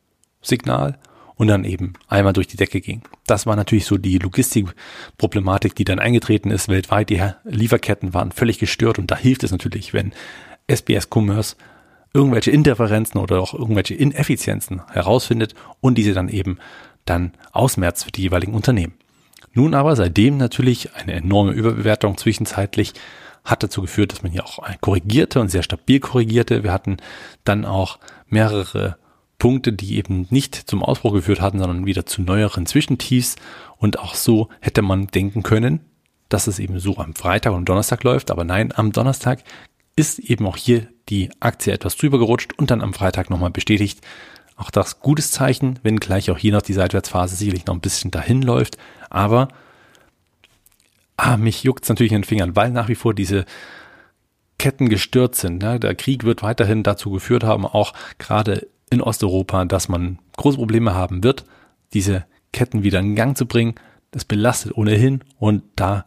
Signal 0.42 0.98
und 1.36 1.48
dann 1.48 1.64
eben 1.64 1.92
einmal 2.08 2.32
durch 2.32 2.46
die 2.46 2.56
Decke 2.56 2.80
ging. 2.80 3.02
Das 3.26 3.46
war 3.46 3.56
natürlich 3.56 3.84
so 3.84 3.98
die 3.98 4.18
Logistikproblematik, 4.18 5.74
die 5.74 5.84
dann 5.84 5.98
eingetreten 5.98 6.50
ist 6.50 6.68
weltweit. 6.68 7.10
Die 7.10 7.22
Lieferketten 7.44 8.14
waren 8.14 8.32
völlig 8.32 8.58
gestört 8.58 8.98
und 8.98 9.10
da 9.10 9.16
hilft 9.16 9.44
es 9.44 9.52
natürlich, 9.52 9.92
wenn 9.92 10.12
SBS 10.66 11.08
Commerce 11.12 11.56
irgendwelche 12.14 12.50
Interferenzen 12.50 13.18
oder 13.18 13.40
auch 13.40 13.52
irgendwelche 13.52 13.94
Ineffizienzen 13.94 14.82
herausfindet 14.90 15.54
und 15.80 15.98
diese 15.98 16.14
dann 16.14 16.28
eben 16.28 16.58
dann 17.04 17.32
ausmerzt 17.52 18.04
für 18.04 18.12
die 18.12 18.22
jeweiligen 18.22 18.54
Unternehmen. 18.54 18.94
Nun 19.52 19.74
aber 19.74 19.94
seitdem 19.96 20.38
natürlich 20.38 20.94
eine 20.94 21.12
enorme 21.12 21.52
Überbewertung 21.52 22.16
zwischenzeitlich 22.16 22.94
hat 23.44 23.62
dazu 23.62 23.82
geführt, 23.82 24.12
dass 24.12 24.22
man 24.22 24.32
hier 24.32 24.44
auch 24.44 24.58
korrigierte 24.80 25.40
und 25.40 25.48
sehr 25.50 25.62
stabil 25.62 26.00
korrigierte. 26.00 26.64
Wir 26.64 26.72
hatten 26.72 26.96
dann 27.44 27.64
auch 27.64 27.98
mehrere 28.28 28.96
Punkte, 29.38 29.72
die 29.72 29.96
eben 29.96 30.26
nicht 30.30 30.54
zum 30.54 30.82
Ausbruch 30.82 31.12
geführt 31.12 31.40
hatten, 31.40 31.58
sondern 31.58 31.86
wieder 31.86 32.06
zu 32.06 32.22
neueren 32.22 32.66
Zwischentiefs. 32.66 33.36
Und 33.76 33.98
auch 33.98 34.14
so 34.14 34.48
hätte 34.60 34.82
man 34.82 35.08
denken 35.08 35.42
können, 35.42 35.80
dass 36.28 36.46
es 36.46 36.58
eben 36.58 36.78
so 36.80 36.96
am 36.98 37.14
Freitag 37.14 37.52
und 37.52 37.68
Donnerstag 37.68 38.02
läuft. 38.02 38.30
Aber 38.30 38.44
nein, 38.44 38.72
am 38.74 38.92
Donnerstag 38.92 39.42
ist 39.94 40.18
eben 40.18 40.46
auch 40.46 40.56
hier 40.56 40.88
die 41.08 41.30
Aktie 41.40 41.72
etwas 41.72 41.96
drüber 41.96 42.18
gerutscht 42.18 42.52
und 42.56 42.70
dann 42.70 42.82
am 42.82 42.94
Freitag 42.94 43.30
nochmal 43.30 43.50
bestätigt. 43.50 44.00
Auch 44.56 44.70
das 44.70 45.00
gutes 45.00 45.30
Zeichen, 45.30 45.78
wenn 45.82 46.00
gleich 46.00 46.30
auch 46.30 46.38
hier 46.38 46.52
noch 46.52 46.62
die 46.62 46.72
Seitwärtsphase 46.72 47.36
sicherlich 47.36 47.66
noch 47.66 47.74
ein 47.74 47.80
bisschen 47.80 48.10
dahin 48.10 48.42
läuft. 48.42 48.78
Aber 49.10 49.48
ah, 51.16 51.36
mich 51.36 51.62
juckt 51.62 51.84
es 51.84 51.88
natürlich 51.88 52.12
in 52.12 52.22
den 52.22 52.24
Fingern, 52.24 52.56
weil 52.56 52.70
nach 52.70 52.88
wie 52.88 52.94
vor 52.94 53.14
diese 53.14 53.44
Ketten 54.58 54.88
gestört 54.88 55.34
sind. 55.34 55.62
Ne? 55.62 55.78
Der 55.78 55.94
Krieg 55.94 56.24
wird 56.24 56.42
weiterhin 56.42 56.82
dazu 56.82 57.10
geführt 57.10 57.44
haben, 57.44 57.66
auch 57.66 57.92
gerade 58.18 58.66
in 58.90 59.00
Osteuropa, 59.00 59.64
dass 59.64 59.88
man 59.88 60.18
große 60.36 60.58
Probleme 60.58 60.94
haben 60.94 61.22
wird, 61.24 61.44
diese 61.92 62.24
Ketten 62.52 62.82
wieder 62.82 63.00
in 63.00 63.16
Gang 63.16 63.36
zu 63.36 63.46
bringen. 63.46 63.74
Das 64.10 64.24
belastet 64.24 64.76
ohnehin 64.76 65.22
und 65.38 65.62
da 65.76 66.06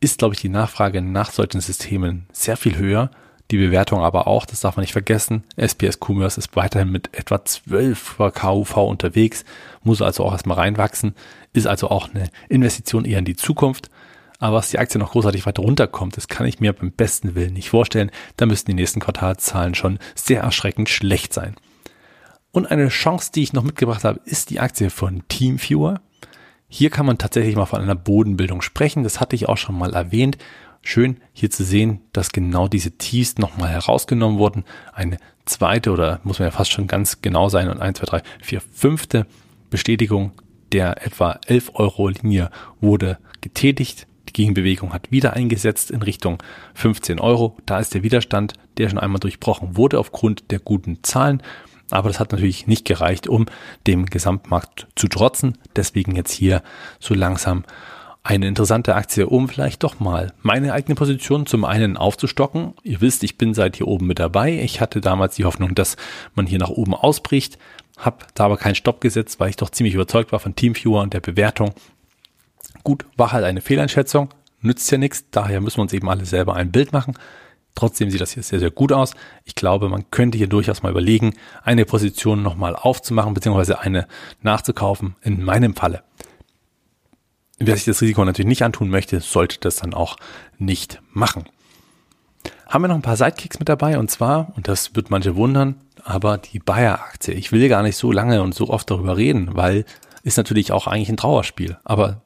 ist, 0.00 0.18
glaube 0.18 0.34
ich, 0.34 0.40
die 0.40 0.48
Nachfrage 0.48 1.02
nach 1.02 1.32
solchen 1.32 1.60
Systemen 1.60 2.26
sehr 2.32 2.56
viel 2.56 2.76
höher. 2.76 3.10
Die 3.50 3.56
Bewertung 3.56 4.00
aber 4.00 4.26
auch, 4.26 4.44
das 4.44 4.60
darf 4.60 4.76
man 4.76 4.82
nicht 4.82 4.92
vergessen. 4.92 5.42
SPS 5.56 5.98
Commerce 6.04 6.38
ist 6.38 6.54
weiterhin 6.54 6.90
mit 6.90 7.16
etwa 7.16 7.42
12 7.42 8.18
KUV 8.34 8.76
unterwegs, 8.76 9.44
muss 9.82 10.02
also 10.02 10.24
auch 10.24 10.32
erstmal 10.32 10.58
reinwachsen, 10.58 11.14
ist 11.54 11.66
also 11.66 11.88
auch 11.88 12.10
eine 12.10 12.28
Investition 12.50 13.06
eher 13.06 13.20
in 13.20 13.24
die 13.24 13.36
Zukunft. 13.36 13.90
Aber 14.38 14.58
was 14.58 14.70
die 14.70 14.78
Aktie 14.78 15.00
noch 15.00 15.12
großartig 15.12 15.46
weiter 15.46 15.62
runterkommt, 15.62 16.16
das 16.16 16.28
kann 16.28 16.46
ich 16.46 16.60
mir 16.60 16.72
beim 16.72 16.92
besten 16.92 17.34
Willen 17.34 17.54
nicht 17.54 17.70
vorstellen. 17.70 18.10
Da 18.36 18.46
müssten 18.46 18.70
die 18.70 18.74
nächsten 18.74 19.00
Quartalzahlen 19.00 19.74
schon 19.74 19.98
sehr 20.14 20.42
erschreckend 20.42 20.88
schlecht 20.88 21.32
sein. 21.32 21.56
Und 22.52 22.70
eine 22.70 22.88
Chance, 22.88 23.30
die 23.34 23.42
ich 23.42 23.52
noch 23.52 23.62
mitgebracht 23.62 24.04
habe, 24.04 24.20
ist 24.24 24.50
die 24.50 24.60
Aktie 24.60 24.90
von 24.90 25.22
Teamviewer. 25.28 26.00
Hier 26.68 26.90
kann 26.90 27.06
man 27.06 27.18
tatsächlich 27.18 27.56
mal 27.56 27.66
von 27.66 27.80
einer 27.80 27.94
Bodenbildung 27.94 28.62
sprechen. 28.62 29.02
Das 29.02 29.20
hatte 29.20 29.36
ich 29.36 29.48
auch 29.48 29.56
schon 29.56 29.78
mal 29.78 29.94
erwähnt. 29.94 30.38
Schön 30.82 31.18
hier 31.32 31.50
zu 31.50 31.64
sehen, 31.64 32.00
dass 32.12 32.32
genau 32.32 32.68
diese 32.68 32.92
Tiefs 32.92 33.38
nochmal 33.38 33.70
herausgenommen 33.70 34.38
wurden. 34.38 34.64
Eine 34.92 35.18
zweite 35.44 35.90
oder 35.90 36.20
muss 36.24 36.38
man 36.38 36.48
ja 36.48 36.52
fast 36.52 36.72
schon 36.72 36.86
ganz 36.86 37.20
genau 37.20 37.48
sein 37.48 37.68
und 37.68 37.80
1, 37.80 37.98
2, 37.98 38.06
3, 38.06 38.22
4, 38.42 38.60
fünfte 38.60 39.26
Bestätigung 39.70 40.32
der 40.72 41.04
etwa 41.06 41.38
11 41.46 41.72
Euro 41.74 42.08
Linie 42.08 42.50
wurde 42.80 43.18
getätigt. 43.40 44.06
Die 44.28 44.32
Gegenbewegung 44.34 44.92
hat 44.92 45.10
wieder 45.10 45.32
eingesetzt 45.32 45.90
in 45.90 46.02
Richtung 46.02 46.42
15 46.74 47.18
Euro. 47.18 47.56
Da 47.64 47.78
ist 47.78 47.94
der 47.94 48.02
Widerstand, 48.02 48.52
der 48.76 48.88
schon 48.90 48.98
einmal 48.98 49.20
durchbrochen 49.20 49.76
wurde 49.76 49.98
aufgrund 49.98 50.50
der 50.50 50.58
guten 50.58 51.02
Zahlen. 51.02 51.42
Aber 51.90 52.08
das 52.08 52.20
hat 52.20 52.32
natürlich 52.32 52.66
nicht 52.66 52.84
gereicht, 52.84 53.28
um 53.28 53.46
dem 53.86 54.06
Gesamtmarkt 54.06 54.86
zu 54.94 55.08
trotzen. 55.08 55.58
Deswegen 55.76 56.16
jetzt 56.16 56.32
hier 56.32 56.62
so 57.00 57.14
langsam 57.14 57.64
eine 58.22 58.46
interessante 58.46 58.94
Aktie, 58.94 59.26
um 59.26 59.48
vielleicht 59.48 59.82
doch 59.82 60.00
mal 60.00 60.34
meine 60.42 60.74
eigene 60.74 60.94
Position 60.94 61.46
zum 61.46 61.64
einen 61.64 61.96
aufzustocken. 61.96 62.74
Ihr 62.82 63.00
wisst, 63.00 63.24
ich 63.24 63.38
bin 63.38 63.54
seit 63.54 63.76
hier 63.76 63.88
oben 63.88 64.06
mit 64.06 64.18
dabei. 64.18 64.60
Ich 64.60 64.82
hatte 64.82 65.00
damals 65.00 65.36
die 65.36 65.46
Hoffnung, 65.46 65.74
dass 65.74 65.96
man 66.34 66.46
hier 66.46 66.58
nach 66.58 66.68
oben 66.68 66.94
ausbricht, 66.94 67.58
habe 67.96 68.26
da 68.34 68.44
aber 68.44 68.58
keinen 68.58 68.74
Stopp 68.74 69.00
gesetzt, 69.00 69.40
weil 69.40 69.50
ich 69.50 69.56
doch 69.56 69.70
ziemlich 69.70 69.94
überzeugt 69.94 70.30
war 70.30 70.40
von 70.40 70.54
Teamviewer 70.54 71.00
und 71.00 71.14
der 71.14 71.20
Bewertung. 71.20 71.72
Gut, 72.84 73.06
war 73.16 73.32
halt 73.32 73.44
eine 73.44 73.62
Fehleinschätzung. 73.62 74.28
nützt 74.60 74.90
ja 74.90 74.98
nichts. 74.98 75.24
Daher 75.30 75.60
müssen 75.60 75.78
wir 75.78 75.82
uns 75.82 75.92
eben 75.92 76.10
alle 76.10 76.26
selber 76.26 76.54
ein 76.54 76.70
Bild 76.70 76.92
machen. 76.92 77.14
Trotzdem 77.78 78.10
sieht 78.10 78.20
das 78.20 78.32
hier 78.32 78.42
sehr, 78.42 78.58
sehr 78.58 78.72
gut 78.72 78.90
aus. 78.90 79.14
Ich 79.44 79.54
glaube, 79.54 79.88
man 79.88 80.10
könnte 80.10 80.36
hier 80.36 80.48
durchaus 80.48 80.82
mal 80.82 80.90
überlegen, 80.90 81.34
eine 81.62 81.84
Position 81.84 82.42
nochmal 82.42 82.74
aufzumachen, 82.74 83.34
beziehungsweise 83.34 83.78
eine 83.78 84.08
nachzukaufen, 84.42 85.14
in 85.22 85.44
meinem 85.44 85.76
Falle. 85.76 86.02
Wer 87.60 87.76
sich 87.76 87.84
das 87.84 88.02
Risiko 88.02 88.24
natürlich 88.24 88.48
nicht 88.48 88.64
antun 88.64 88.90
möchte, 88.90 89.20
sollte 89.20 89.60
das 89.60 89.76
dann 89.76 89.94
auch 89.94 90.16
nicht 90.58 91.00
machen. 91.12 91.44
Haben 92.66 92.82
wir 92.82 92.88
noch 92.88 92.96
ein 92.96 93.02
paar 93.02 93.16
Sidekicks 93.16 93.60
mit 93.60 93.68
dabei 93.68 93.96
und 93.96 94.10
zwar, 94.10 94.52
und 94.56 94.66
das 94.66 94.96
wird 94.96 95.10
manche 95.10 95.36
wundern, 95.36 95.76
aber 96.02 96.36
die 96.36 96.58
Bayer-Aktie. 96.58 97.34
Ich 97.34 97.52
will 97.52 97.68
gar 97.68 97.84
nicht 97.84 97.96
so 97.96 98.10
lange 98.10 98.42
und 98.42 98.56
so 98.56 98.70
oft 98.70 98.90
darüber 98.90 99.16
reden, 99.16 99.50
weil 99.54 99.84
ist 100.24 100.36
natürlich 100.36 100.72
auch 100.72 100.88
eigentlich 100.88 101.10
ein 101.10 101.16
Trauerspiel. 101.16 101.78
Aber 101.84 102.22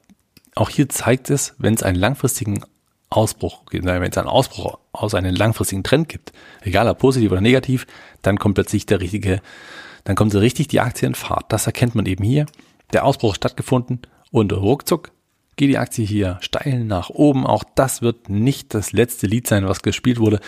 auch 0.55 0.69
hier 0.69 0.89
zeigt 0.89 1.29
es, 1.29 1.53
wenn 1.59 1.75
es 1.75 1.83
einen 1.83 1.99
langfristigen 1.99 2.65
Ausbruch, 3.13 3.63
wenn 3.71 3.87
es 3.87 4.17
einen 4.17 4.27
Ausbruch 4.27 4.79
aus 4.91 5.13
einem 5.13 5.35
langfristigen 5.35 5.83
Trend 5.83 6.09
gibt, 6.09 6.33
egal 6.61 6.87
ob 6.87 6.99
positiv 6.99 7.31
oder 7.31 7.41
negativ, 7.41 7.87
dann 8.21 8.37
kommt 8.37 8.55
plötzlich 8.55 8.85
der 8.85 8.99
richtige, 8.99 9.41
dann 10.03 10.15
kommt 10.15 10.31
so 10.31 10.39
richtig 10.39 10.67
die 10.67 10.79
Aktie 10.79 11.07
in 11.07 11.15
Fahrt. 11.15 11.45
Das 11.51 11.65
erkennt 11.65 11.95
man 11.95 12.05
eben 12.05 12.23
hier. 12.23 12.45
Der 12.91 13.05
Ausbruch 13.05 13.35
stattgefunden 13.35 14.01
und 14.31 14.51
ruckzuck 14.51 15.11
geht 15.55 15.69
die 15.69 15.77
Aktie 15.77 16.05
hier 16.05 16.37
steil 16.41 16.83
nach 16.83 17.09
oben. 17.09 17.45
Auch 17.45 17.63
das 17.75 18.01
wird 18.01 18.29
nicht 18.29 18.73
das 18.73 18.91
letzte 18.91 19.27
Lied 19.27 19.47
sein, 19.47 19.67
was 19.67 19.83
gespielt 19.83 20.19
wurde. 20.19 20.39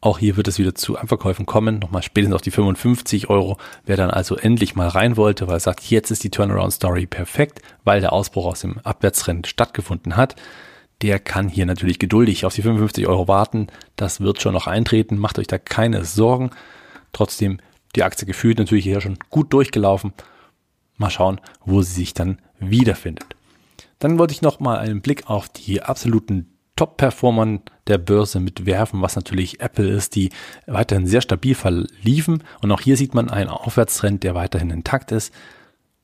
Auch 0.00 0.18
hier 0.18 0.36
wird 0.36 0.46
es 0.46 0.58
wieder 0.60 0.76
zu 0.76 0.96
Anverkäufen 0.96 1.44
kommen, 1.44 1.80
nochmal 1.80 2.02
spätestens 2.02 2.36
auf 2.36 2.42
die 2.42 2.52
55 2.52 3.30
Euro. 3.30 3.58
Wer 3.84 3.96
dann 3.96 4.10
also 4.10 4.36
endlich 4.36 4.76
mal 4.76 4.86
rein 4.86 5.16
wollte, 5.16 5.48
weil 5.48 5.56
er 5.56 5.60
sagt, 5.60 5.90
jetzt 5.90 6.12
ist 6.12 6.22
die 6.22 6.30
Turnaround-Story 6.30 7.06
perfekt, 7.06 7.62
weil 7.82 8.00
der 8.00 8.12
Ausbruch 8.12 8.46
aus 8.46 8.60
dem 8.60 8.78
Abwärtstrend 8.78 9.48
stattgefunden 9.48 10.16
hat, 10.16 10.36
der 11.02 11.18
kann 11.18 11.48
hier 11.48 11.66
natürlich 11.66 11.98
geduldig 11.98 12.44
auf 12.44 12.54
die 12.54 12.62
55 12.62 13.06
Euro 13.06 13.28
warten. 13.28 13.68
Das 13.96 14.20
wird 14.20 14.42
schon 14.42 14.54
noch 14.54 14.66
eintreten. 14.66 15.16
Macht 15.16 15.38
euch 15.38 15.46
da 15.46 15.58
keine 15.58 16.04
Sorgen. 16.04 16.50
Trotzdem 17.12 17.58
die 17.94 18.02
Aktie 18.02 18.26
gefühlt 18.26 18.58
natürlich 18.58 18.84
hier 18.84 19.00
schon 19.00 19.18
gut 19.30 19.52
durchgelaufen. 19.52 20.12
Mal 20.96 21.10
schauen, 21.10 21.40
wo 21.64 21.82
sie 21.82 21.92
sich 21.92 22.14
dann 22.14 22.38
wiederfindet. 22.58 23.26
Dann 24.00 24.18
wollte 24.18 24.32
ich 24.32 24.42
noch 24.42 24.60
mal 24.60 24.78
einen 24.78 25.00
Blick 25.00 25.28
auf 25.30 25.48
die 25.48 25.82
absoluten 25.82 26.52
Top-Performern 26.76 27.62
der 27.88 27.98
Börse 27.98 28.38
mitwerfen, 28.38 29.02
was 29.02 29.16
natürlich 29.16 29.60
Apple 29.60 29.88
ist, 29.88 30.14
die 30.14 30.30
weiterhin 30.66 31.06
sehr 31.06 31.20
stabil 31.20 31.54
verliefen. 31.54 32.44
Und 32.60 32.70
auch 32.70 32.80
hier 32.80 32.96
sieht 32.96 33.14
man 33.14 33.30
einen 33.30 33.50
Aufwärtstrend, 33.50 34.22
der 34.22 34.34
weiterhin 34.34 34.70
intakt 34.70 35.10
ist. 35.10 35.32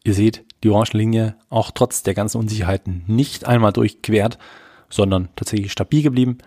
Ihr 0.04 0.14
seht, 0.14 0.44
die 0.62 0.70
Orangenlinie 0.70 1.36
auch 1.48 1.70
trotz 1.70 2.02
der 2.02 2.14
ganzen 2.14 2.38
Unsicherheiten 2.38 3.04
nicht 3.06 3.46
einmal 3.46 3.72
durchquert 3.72 4.38
sondern 4.94 5.28
tatsächlich 5.34 5.72
stabil 5.72 6.02
geblieben. 6.02 6.38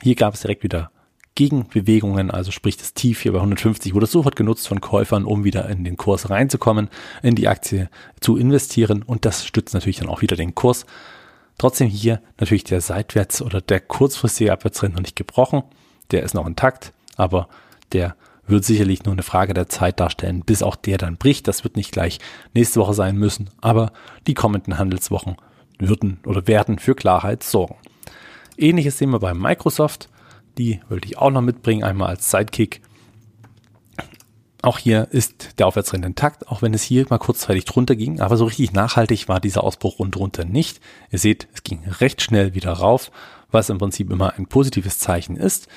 Hier 0.00 0.14
gab 0.14 0.34
es 0.34 0.42
direkt 0.42 0.62
wieder 0.62 0.92
Gegenbewegungen, 1.34 2.30
also 2.30 2.52
sprich 2.52 2.76
das 2.76 2.94
Tief 2.94 3.20
hier 3.20 3.32
bei 3.32 3.38
150 3.38 3.92
wurde 3.94 4.06
sofort 4.06 4.36
genutzt 4.36 4.68
von 4.68 4.80
Käufern, 4.80 5.24
um 5.24 5.42
wieder 5.44 5.68
in 5.68 5.84
den 5.84 5.96
Kurs 5.96 6.30
reinzukommen, 6.30 6.88
in 7.22 7.34
die 7.34 7.48
Aktie 7.48 7.90
zu 8.20 8.36
investieren 8.36 9.02
und 9.02 9.24
das 9.24 9.44
stützt 9.44 9.74
natürlich 9.74 9.98
dann 9.98 10.08
auch 10.08 10.22
wieder 10.22 10.36
den 10.36 10.54
Kurs. 10.54 10.86
Trotzdem 11.58 11.88
hier 11.88 12.20
natürlich 12.38 12.64
der 12.64 12.80
seitwärts 12.80 13.42
oder 13.42 13.60
der 13.60 13.80
kurzfristige 13.80 14.52
Abwärtstrend 14.52 14.94
noch 14.94 15.02
nicht 15.02 15.16
gebrochen, 15.16 15.64
der 16.12 16.22
ist 16.22 16.34
noch 16.34 16.46
intakt, 16.46 16.92
aber 17.16 17.48
der 17.92 18.14
wird 18.46 18.64
sicherlich 18.64 19.04
nur 19.04 19.12
eine 19.12 19.22
Frage 19.24 19.54
der 19.54 19.68
Zeit 19.68 19.98
darstellen, 19.98 20.42
bis 20.44 20.62
auch 20.62 20.76
der 20.76 20.98
dann 20.98 21.16
bricht. 21.16 21.48
Das 21.48 21.64
wird 21.64 21.76
nicht 21.76 21.92
gleich 21.92 22.18
nächste 22.54 22.80
Woche 22.80 22.94
sein 22.94 23.16
müssen, 23.16 23.50
aber 23.60 23.92
die 24.26 24.34
kommenden 24.34 24.78
Handelswochen 24.78 25.36
würden 25.78 26.20
oder 26.26 26.46
werden 26.46 26.78
für 26.78 26.94
Klarheit 26.94 27.42
sorgen. 27.42 27.76
Ähnliches 28.56 28.98
sehen 28.98 29.10
wir 29.10 29.20
bei 29.20 29.34
Microsoft. 29.34 30.08
Die 30.58 30.80
würde 30.88 31.06
ich 31.06 31.18
auch 31.18 31.30
noch 31.30 31.42
mitbringen, 31.42 31.84
einmal 31.84 32.08
als 32.08 32.30
Sidekick. 32.30 32.82
Auch 34.60 34.78
hier 34.78 35.06
ist 35.12 35.60
der 35.60 35.68
Aufwärtstrend 35.68 36.04
intakt, 36.04 36.48
auch 36.48 36.62
wenn 36.62 36.74
es 36.74 36.82
hier 36.82 37.06
mal 37.08 37.18
kurzzeitig 37.18 37.64
drunter 37.64 37.94
ging, 37.94 38.20
aber 38.20 38.36
so 38.36 38.44
richtig 38.44 38.72
nachhaltig 38.72 39.28
war 39.28 39.38
dieser 39.38 39.62
Ausbruch 39.62 40.00
rundrunter 40.00 40.44
nicht. 40.44 40.80
Ihr 41.12 41.20
seht, 41.20 41.46
es 41.54 41.62
ging 41.62 41.84
recht 41.84 42.22
schnell 42.22 42.54
wieder 42.54 42.72
rauf, 42.72 43.12
was 43.52 43.70
im 43.70 43.78
Prinzip 43.78 44.10
immer 44.10 44.34
ein 44.34 44.46
positives 44.46 44.98
Zeichen 44.98 45.36
ist. 45.36 45.68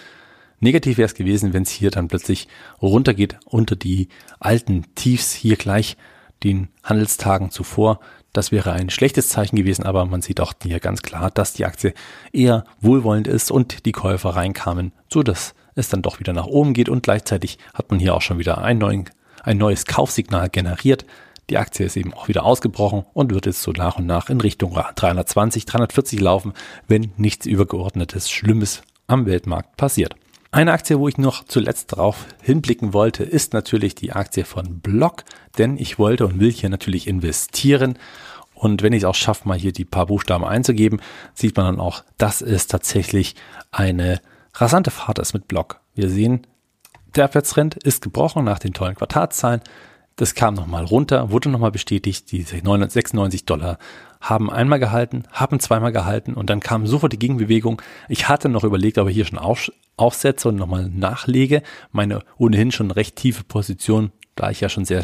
Negativ 0.59 0.97
wäre 0.97 1.05
es 1.05 1.13
gewesen, 1.13 1.53
wenn 1.53 1.63
es 1.63 1.69
hier 1.69 1.91
dann 1.91 2.07
plötzlich 2.07 2.47
runtergeht 2.81 3.37
unter 3.45 3.75
die 3.75 4.09
alten 4.39 4.85
Tiefs 4.95 5.33
hier 5.33 5.57
gleich 5.57 5.95
den 6.43 6.69
Handelstagen 6.83 7.51
zuvor. 7.51 7.99
Das 8.33 8.51
wäre 8.51 8.71
ein 8.71 8.89
schlechtes 8.89 9.27
Zeichen 9.29 9.57
gewesen, 9.57 9.85
aber 9.85 10.05
man 10.05 10.21
sieht 10.21 10.39
auch 10.39 10.53
hier 10.63 10.79
ganz 10.79 11.01
klar, 11.01 11.31
dass 11.31 11.53
die 11.53 11.65
Aktie 11.65 11.93
eher 12.31 12.63
wohlwollend 12.79 13.27
ist 13.27 13.51
und 13.51 13.85
die 13.85 13.91
Käufer 13.91 14.29
reinkamen, 14.29 14.93
so 15.11 15.21
dass 15.21 15.53
es 15.75 15.89
dann 15.89 16.01
doch 16.01 16.19
wieder 16.19 16.33
nach 16.33 16.45
oben 16.45 16.73
geht 16.73 16.89
und 16.89 17.03
gleichzeitig 17.03 17.57
hat 17.73 17.89
man 17.91 17.99
hier 17.99 18.15
auch 18.15 18.21
schon 18.21 18.39
wieder 18.39 18.59
ein, 18.59 18.77
neuen, 18.77 19.09
ein 19.43 19.57
neues 19.57 19.85
Kaufsignal 19.85 20.49
generiert. 20.49 21.05
Die 21.49 21.57
Aktie 21.57 21.85
ist 21.85 21.97
eben 21.97 22.13
auch 22.13 22.29
wieder 22.29 22.45
ausgebrochen 22.45 23.05
und 23.13 23.33
wird 23.33 23.45
jetzt 23.45 23.61
so 23.61 23.71
nach 23.71 23.97
und 23.97 24.05
nach 24.05 24.29
in 24.29 24.39
Richtung 24.39 24.73
320, 24.73 25.65
340 25.65 26.19
laufen, 26.21 26.53
wenn 26.87 27.11
nichts 27.17 27.45
übergeordnetes 27.45 28.29
Schlimmes 28.29 28.81
am 29.07 29.25
Weltmarkt 29.25 29.75
passiert. 29.75 30.15
Eine 30.53 30.73
Aktie, 30.73 30.99
wo 30.99 31.07
ich 31.07 31.17
noch 31.17 31.45
zuletzt 31.45 31.93
darauf 31.93 32.25
hinblicken 32.41 32.91
wollte, 32.91 33.23
ist 33.23 33.53
natürlich 33.53 33.95
die 33.95 34.11
Aktie 34.11 34.43
von 34.43 34.81
Block, 34.81 35.23
denn 35.57 35.77
ich 35.77 35.97
wollte 35.97 36.25
und 36.25 36.41
will 36.41 36.51
hier 36.51 36.69
natürlich 36.69 37.07
investieren. 37.07 37.97
Und 38.53 38.83
wenn 38.83 38.91
ich 38.91 39.03
es 39.03 39.05
auch 39.05 39.15
schaffe, 39.15 39.47
mal 39.47 39.57
hier 39.57 39.71
die 39.71 39.85
paar 39.85 40.07
Buchstaben 40.07 40.43
einzugeben, 40.43 40.99
sieht 41.33 41.55
man 41.55 41.67
dann 41.67 41.79
auch, 41.79 42.03
dass 42.17 42.41
es 42.41 42.67
tatsächlich 42.67 43.35
eine 43.71 44.19
rasante 44.53 44.91
Fahrt 44.91 45.19
ist 45.19 45.33
mit 45.33 45.47
Block. 45.47 45.79
Wir 45.95 46.09
sehen, 46.09 46.45
der 47.15 47.23
Abwärtstrend 47.25 47.75
ist 47.75 48.01
gebrochen 48.01 48.43
nach 48.43 48.59
den 48.59 48.73
tollen 48.73 48.95
Quartalszahlen. 48.95 49.61
Das 50.17 50.35
kam 50.35 50.55
nochmal 50.55 50.83
runter, 50.83 51.31
wurde 51.31 51.47
nochmal 51.47 51.71
bestätigt. 51.71 52.29
Diese 52.33 52.57
996 52.57 53.45
Dollar 53.45 53.77
haben 54.19 54.51
einmal 54.51 54.79
gehalten, 54.79 55.23
haben 55.31 55.61
zweimal 55.61 55.93
gehalten 55.93 56.33
und 56.33 56.49
dann 56.49 56.59
kam 56.59 56.85
sofort 56.87 57.13
die 57.13 57.19
Gegenbewegung. 57.19 57.81
Ich 58.09 58.27
hatte 58.27 58.49
noch 58.49 58.65
überlegt, 58.65 58.97
ob 58.97 59.07
ich 59.07 59.15
hier 59.15 59.25
schon 59.25 59.39
aufsetze 59.97 60.49
und 60.49 60.55
nochmal 60.55 60.89
nachlege. 60.89 61.61
Meine 61.91 62.23
ohnehin 62.37 62.71
schon 62.71 62.91
recht 62.91 63.15
tiefe 63.15 63.43
Position, 63.43 64.11
da 64.35 64.49
ich 64.49 64.61
ja 64.61 64.69
schon 64.69 64.85
sehr 64.85 65.03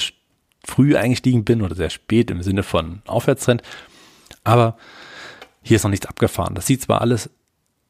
früh 0.65 0.95
eingestiegen 0.97 1.45
bin 1.45 1.61
oder 1.61 1.75
sehr 1.75 1.89
spät 1.89 2.31
im 2.31 2.41
Sinne 2.41 2.63
von 2.63 3.01
Aufwärtstrend. 3.05 3.61
Aber 4.43 4.77
hier 5.61 5.75
ist 5.75 5.83
noch 5.83 5.91
nichts 5.91 6.05
abgefahren. 6.05 6.55
Das 6.55 6.67
sieht 6.67 6.81
zwar 6.81 7.01
alles 7.01 7.29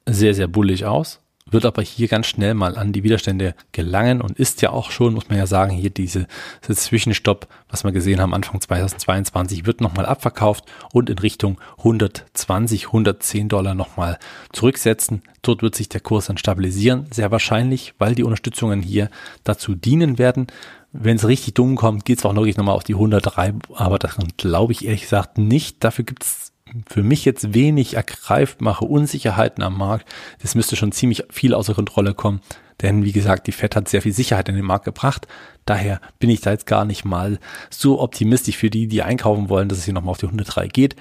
sehr, 0.06 0.34
sehr 0.34 0.48
bullig 0.48 0.86
aus, 0.86 1.22
wird 1.52 1.66
aber 1.66 1.82
hier 1.82 2.08
ganz 2.08 2.28
schnell 2.28 2.54
mal 2.54 2.78
an 2.78 2.94
die 2.94 3.04
Widerstände 3.04 3.56
gelangen 3.72 4.22
und 4.22 4.38
ist 4.38 4.62
ja 4.62 4.72
auch 4.72 4.92
schon, 4.92 5.14
muss 5.14 5.30
man 5.30 5.38
ja 5.38 5.48
sagen, 5.48 5.72
hier 5.72 5.90
diese, 5.90 6.28
diese 6.64 6.76
Zwischenstopp, 6.76 7.48
was 7.70 7.84
wir 7.84 7.92
gesehen 7.92 8.20
haben 8.20 8.34
Anfang 8.34 8.62
2022, 8.62 9.66
wird 9.66 9.82
nochmal 9.82 10.06
abverkauft 10.06 10.66
und 10.94 11.10
in 11.10 11.20
Richtung 11.20 11.60
120, 11.80 12.88
110 12.88 13.50
Dollar 13.50 13.76
nochmal 13.76 14.18
zurücksetzen. 14.52 15.22
Dort 15.42 15.62
wird 15.62 15.76
sich 15.76 15.90
der 15.90 16.02
Kurs 16.02 16.28
dann 16.28 16.38
stabilisieren, 16.38 17.08
sehr 17.12 17.32
wahrscheinlich, 17.32 17.94
weil 18.00 18.16
die 18.16 18.24
Unterstützungen 18.24 18.82
hier 18.82 19.10
dazu 19.44 19.76
dienen 19.76 20.18
werden. 20.18 20.48
Wenn 20.92 21.18
es 21.18 21.28
richtig 21.28 21.54
dumm 21.54 21.76
kommt, 21.76 22.06
geht 22.06 22.20
es 22.20 22.26
auch 22.26 22.36
wirklich 22.36 22.58
nochmal 22.58 22.76
auf 22.76 22.84
die 22.84 22.96
103, 22.96 23.54
aber 23.74 24.00
daran 24.00 24.30
glaube 24.38 24.74
ich 24.74 24.86
ehrlich 24.86 25.02
gesagt 25.02 25.38
nicht. 25.38 25.84
Dafür 25.84 26.06
gibt 26.06 26.24
es 26.24 26.54
für 26.88 27.04
mich 27.04 27.26
jetzt 27.26 27.54
wenig 27.54 27.96
ergreift 27.96 28.62
mache, 28.62 28.86
Unsicherheiten 28.86 29.64
am 29.64 29.78
Markt, 29.78 30.08
das 30.42 30.56
müsste 30.56 30.76
schon 30.76 30.92
ziemlich 30.92 31.24
viel 31.30 31.54
außer 31.54 31.74
Kontrolle 31.74 32.14
kommen. 32.14 32.42
Denn 32.82 33.04
wie 33.04 33.12
gesagt, 33.12 33.48
die 33.48 33.52
Fed 33.52 33.76
hat 33.76 33.90
sehr 33.90 34.02
viel 34.02 34.14
Sicherheit 34.14 34.50
in 34.50 34.56
den 34.56 34.66
Markt 34.66 34.86
gebracht. 34.86 35.28
Daher 35.66 36.00
bin 36.20 36.30
ich 36.30 36.42
da 36.42 36.52
jetzt 36.52 36.68
gar 36.68 36.86
nicht 36.86 37.06
mal 37.06 37.40
so 37.70 38.00
optimistisch 38.00 38.58
für 38.58 38.70
die, 38.70 38.88
die 38.88 39.02
einkaufen 39.02 39.50
wollen, 39.50 39.68
dass 39.68 39.80
es 39.80 39.86
hier 39.86 39.94
nochmal 39.94 40.12
auf 40.12 40.20
die 40.20 40.28
103 40.28 40.68
geht. 40.68 40.96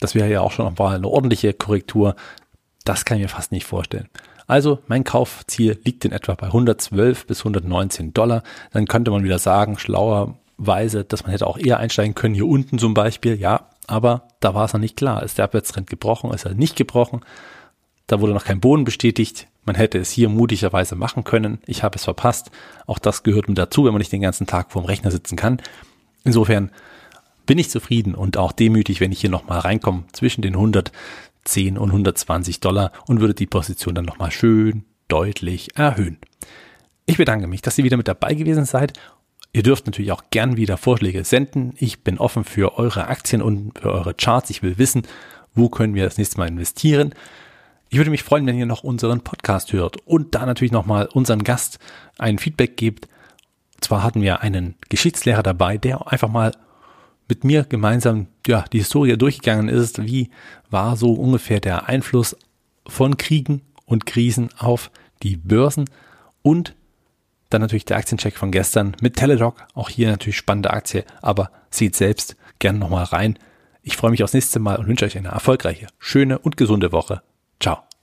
Das 0.00 0.14
wäre 0.14 0.30
ja 0.30 0.40
auch 0.40 0.50
schon 0.50 0.72
mal 0.74 0.94
eine 0.94 1.08
ordentliche 1.08 1.52
Korrektur. 1.52 2.16
Das 2.84 3.04
kann 3.04 3.16
ich 3.16 3.22
mir 3.22 3.28
fast 3.28 3.52
nicht 3.52 3.64
vorstellen. 3.64 4.08
Also 4.46 4.80
mein 4.88 5.04
Kaufziel 5.04 5.80
liegt 5.84 6.04
in 6.04 6.12
etwa 6.12 6.34
bei 6.34 6.48
112 6.48 7.26
bis 7.26 7.40
119 7.40 8.12
Dollar. 8.12 8.42
Dann 8.72 8.86
könnte 8.86 9.10
man 9.10 9.24
wieder 9.24 9.38
sagen, 9.38 9.78
schlauerweise, 9.78 11.04
dass 11.04 11.22
man 11.22 11.30
hätte 11.30 11.46
auch 11.46 11.56
eher 11.56 11.78
einsteigen 11.78 12.14
können, 12.14 12.34
hier 12.34 12.46
unten 12.46 12.78
zum 12.78 12.92
Beispiel. 12.92 13.40
Ja, 13.40 13.70
aber 13.86 14.28
da 14.40 14.54
war 14.54 14.64
es 14.64 14.72
noch 14.72 14.80
nicht 14.80 14.96
klar. 14.96 15.22
Ist 15.22 15.38
der 15.38 15.44
Abwärtstrend 15.44 15.88
gebrochen? 15.88 16.32
Ist 16.32 16.44
er 16.44 16.54
nicht 16.54 16.76
gebrochen? 16.76 17.20
Da 18.06 18.20
wurde 18.20 18.34
noch 18.34 18.44
kein 18.44 18.60
Boden 18.60 18.84
bestätigt. 18.84 19.48
Man 19.64 19.76
hätte 19.76 19.98
es 19.98 20.10
hier 20.10 20.28
mutigerweise 20.28 20.94
machen 20.94 21.24
können. 21.24 21.58
Ich 21.66 21.82
habe 21.82 21.96
es 21.96 22.04
verpasst. 22.04 22.50
Auch 22.86 22.98
das 22.98 23.22
gehört 23.22 23.48
mit 23.48 23.56
dazu, 23.56 23.84
wenn 23.84 23.92
man 23.92 24.00
nicht 24.00 24.12
den 24.12 24.20
ganzen 24.20 24.46
Tag 24.46 24.72
vorm 24.72 24.84
Rechner 24.84 25.10
sitzen 25.10 25.36
kann. 25.36 25.60
Insofern 26.24 26.70
bin 27.46 27.58
ich 27.58 27.70
zufrieden 27.70 28.14
und 28.14 28.36
auch 28.36 28.52
demütig, 28.52 29.00
wenn 29.00 29.12
ich 29.12 29.20
hier 29.20 29.30
nochmal 29.30 29.60
reinkomme 29.60 30.04
zwischen 30.12 30.42
den 30.42 30.54
110 30.54 31.78
und 31.78 31.90
120 31.90 32.60
Dollar 32.60 32.92
und 33.06 33.20
würde 33.20 33.34
die 33.34 33.46
Position 33.46 33.94
dann 33.94 34.04
nochmal 34.04 34.30
schön 34.30 34.84
deutlich 35.08 35.76
erhöhen. 35.76 36.18
Ich 37.06 37.18
bedanke 37.18 37.46
mich, 37.46 37.60
dass 37.60 37.76
ihr 37.76 37.84
wieder 37.84 37.98
mit 37.98 38.08
dabei 38.08 38.34
gewesen 38.34 38.64
seid 38.64 38.94
Ihr 39.54 39.62
dürft 39.62 39.86
natürlich 39.86 40.10
auch 40.10 40.24
gern 40.30 40.56
wieder 40.56 40.76
Vorschläge 40.76 41.22
senden. 41.22 41.74
Ich 41.78 42.02
bin 42.02 42.18
offen 42.18 42.42
für 42.42 42.76
eure 42.76 43.06
Aktien 43.06 43.40
und 43.40 43.78
für 43.78 43.92
eure 43.92 44.12
Charts. 44.12 44.50
Ich 44.50 44.64
will 44.64 44.78
wissen, 44.78 45.02
wo 45.54 45.68
können 45.68 45.94
wir 45.94 46.02
das 46.02 46.18
nächste 46.18 46.38
Mal 46.38 46.48
investieren. 46.48 47.14
Ich 47.88 47.96
würde 47.96 48.10
mich 48.10 48.24
freuen, 48.24 48.46
wenn 48.46 48.58
ihr 48.58 48.66
noch 48.66 48.82
unseren 48.82 49.20
Podcast 49.20 49.72
hört 49.72 49.98
und 50.08 50.34
da 50.34 50.44
natürlich 50.44 50.72
nochmal 50.72 51.06
unseren 51.06 51.44
Gast 51.44 51.78
ein 52.18 52.38
Feedback 52.38 52.76
gebt. 52.76 53.06
Zwar 53.80 54.02
hatten 54.02 54.22
wir 54.22 54.40
einen 54.40 54.74
Geschichtslehrer 54.88 55.44
dabei, 55.44 55.78
der 55.78 56.10
einfach 56.10 56.28
mal 56.28 56.50
mit 57.28 57.44
mir 57.44 57.62
gemeinsam 57.62 58.26
ja, 58.48 58.64
die 58.72 58.78
Historie 58.78 59.16
durchgegangen 59.16 59.68
ist. 59.68 60.04
Wie 60.04 60.30
war 60.68 60.96
so 60.96 61.12
ungefähr 61.12 61.60
der 61.60 61.88
Einfluss 61.88 62.36
von 62.88 63.16
Kriegen 63.18 63.60
und 63.86 64.04
Krisen 64.04 64.48
auf 64.58 64.90
die 65.22 65.36
Börsen 65.36 65.84
und 66.42 66.74
dann 67.54 67.62
natürlich 67.62 67.84
der 67.84 67.96
Aktiencheck 67.96 68.36
von 68.36 68.50
gestern 68.50 68.96
mit 69.00 69.16
Teledoc. 69.16 69.64
Auch 69.74 69.88
hier 69.88 70.10
natürlich 70.10 70.36
spannende 70.36 70.72
Aktie, 70.72 71.04
aber 71.22 71.50
seht 71.70 71.96
selbst 71.96 72.36
gerne 72.58 72.78
nochmal 72.78 73.04
rein. 73.04 73.38
Ich 73.82 73.96
freue 73.96 74.10
mich 74.10 74.24
aufs 74.24 74.34
nächste 74.34 74.58
Mal 74.58 74.76
und 74.76 74.88
wünsche 74.88 75.04
euch 75.04 75.16
eine 75.16 75.28
erfolgreiche, 75.28 75.86
schöne 75.98 76.38
und 76.38 76.56
gesunde 76.56 76.92
Woche. 76.92 77.22
Ciao. 77.60 77.93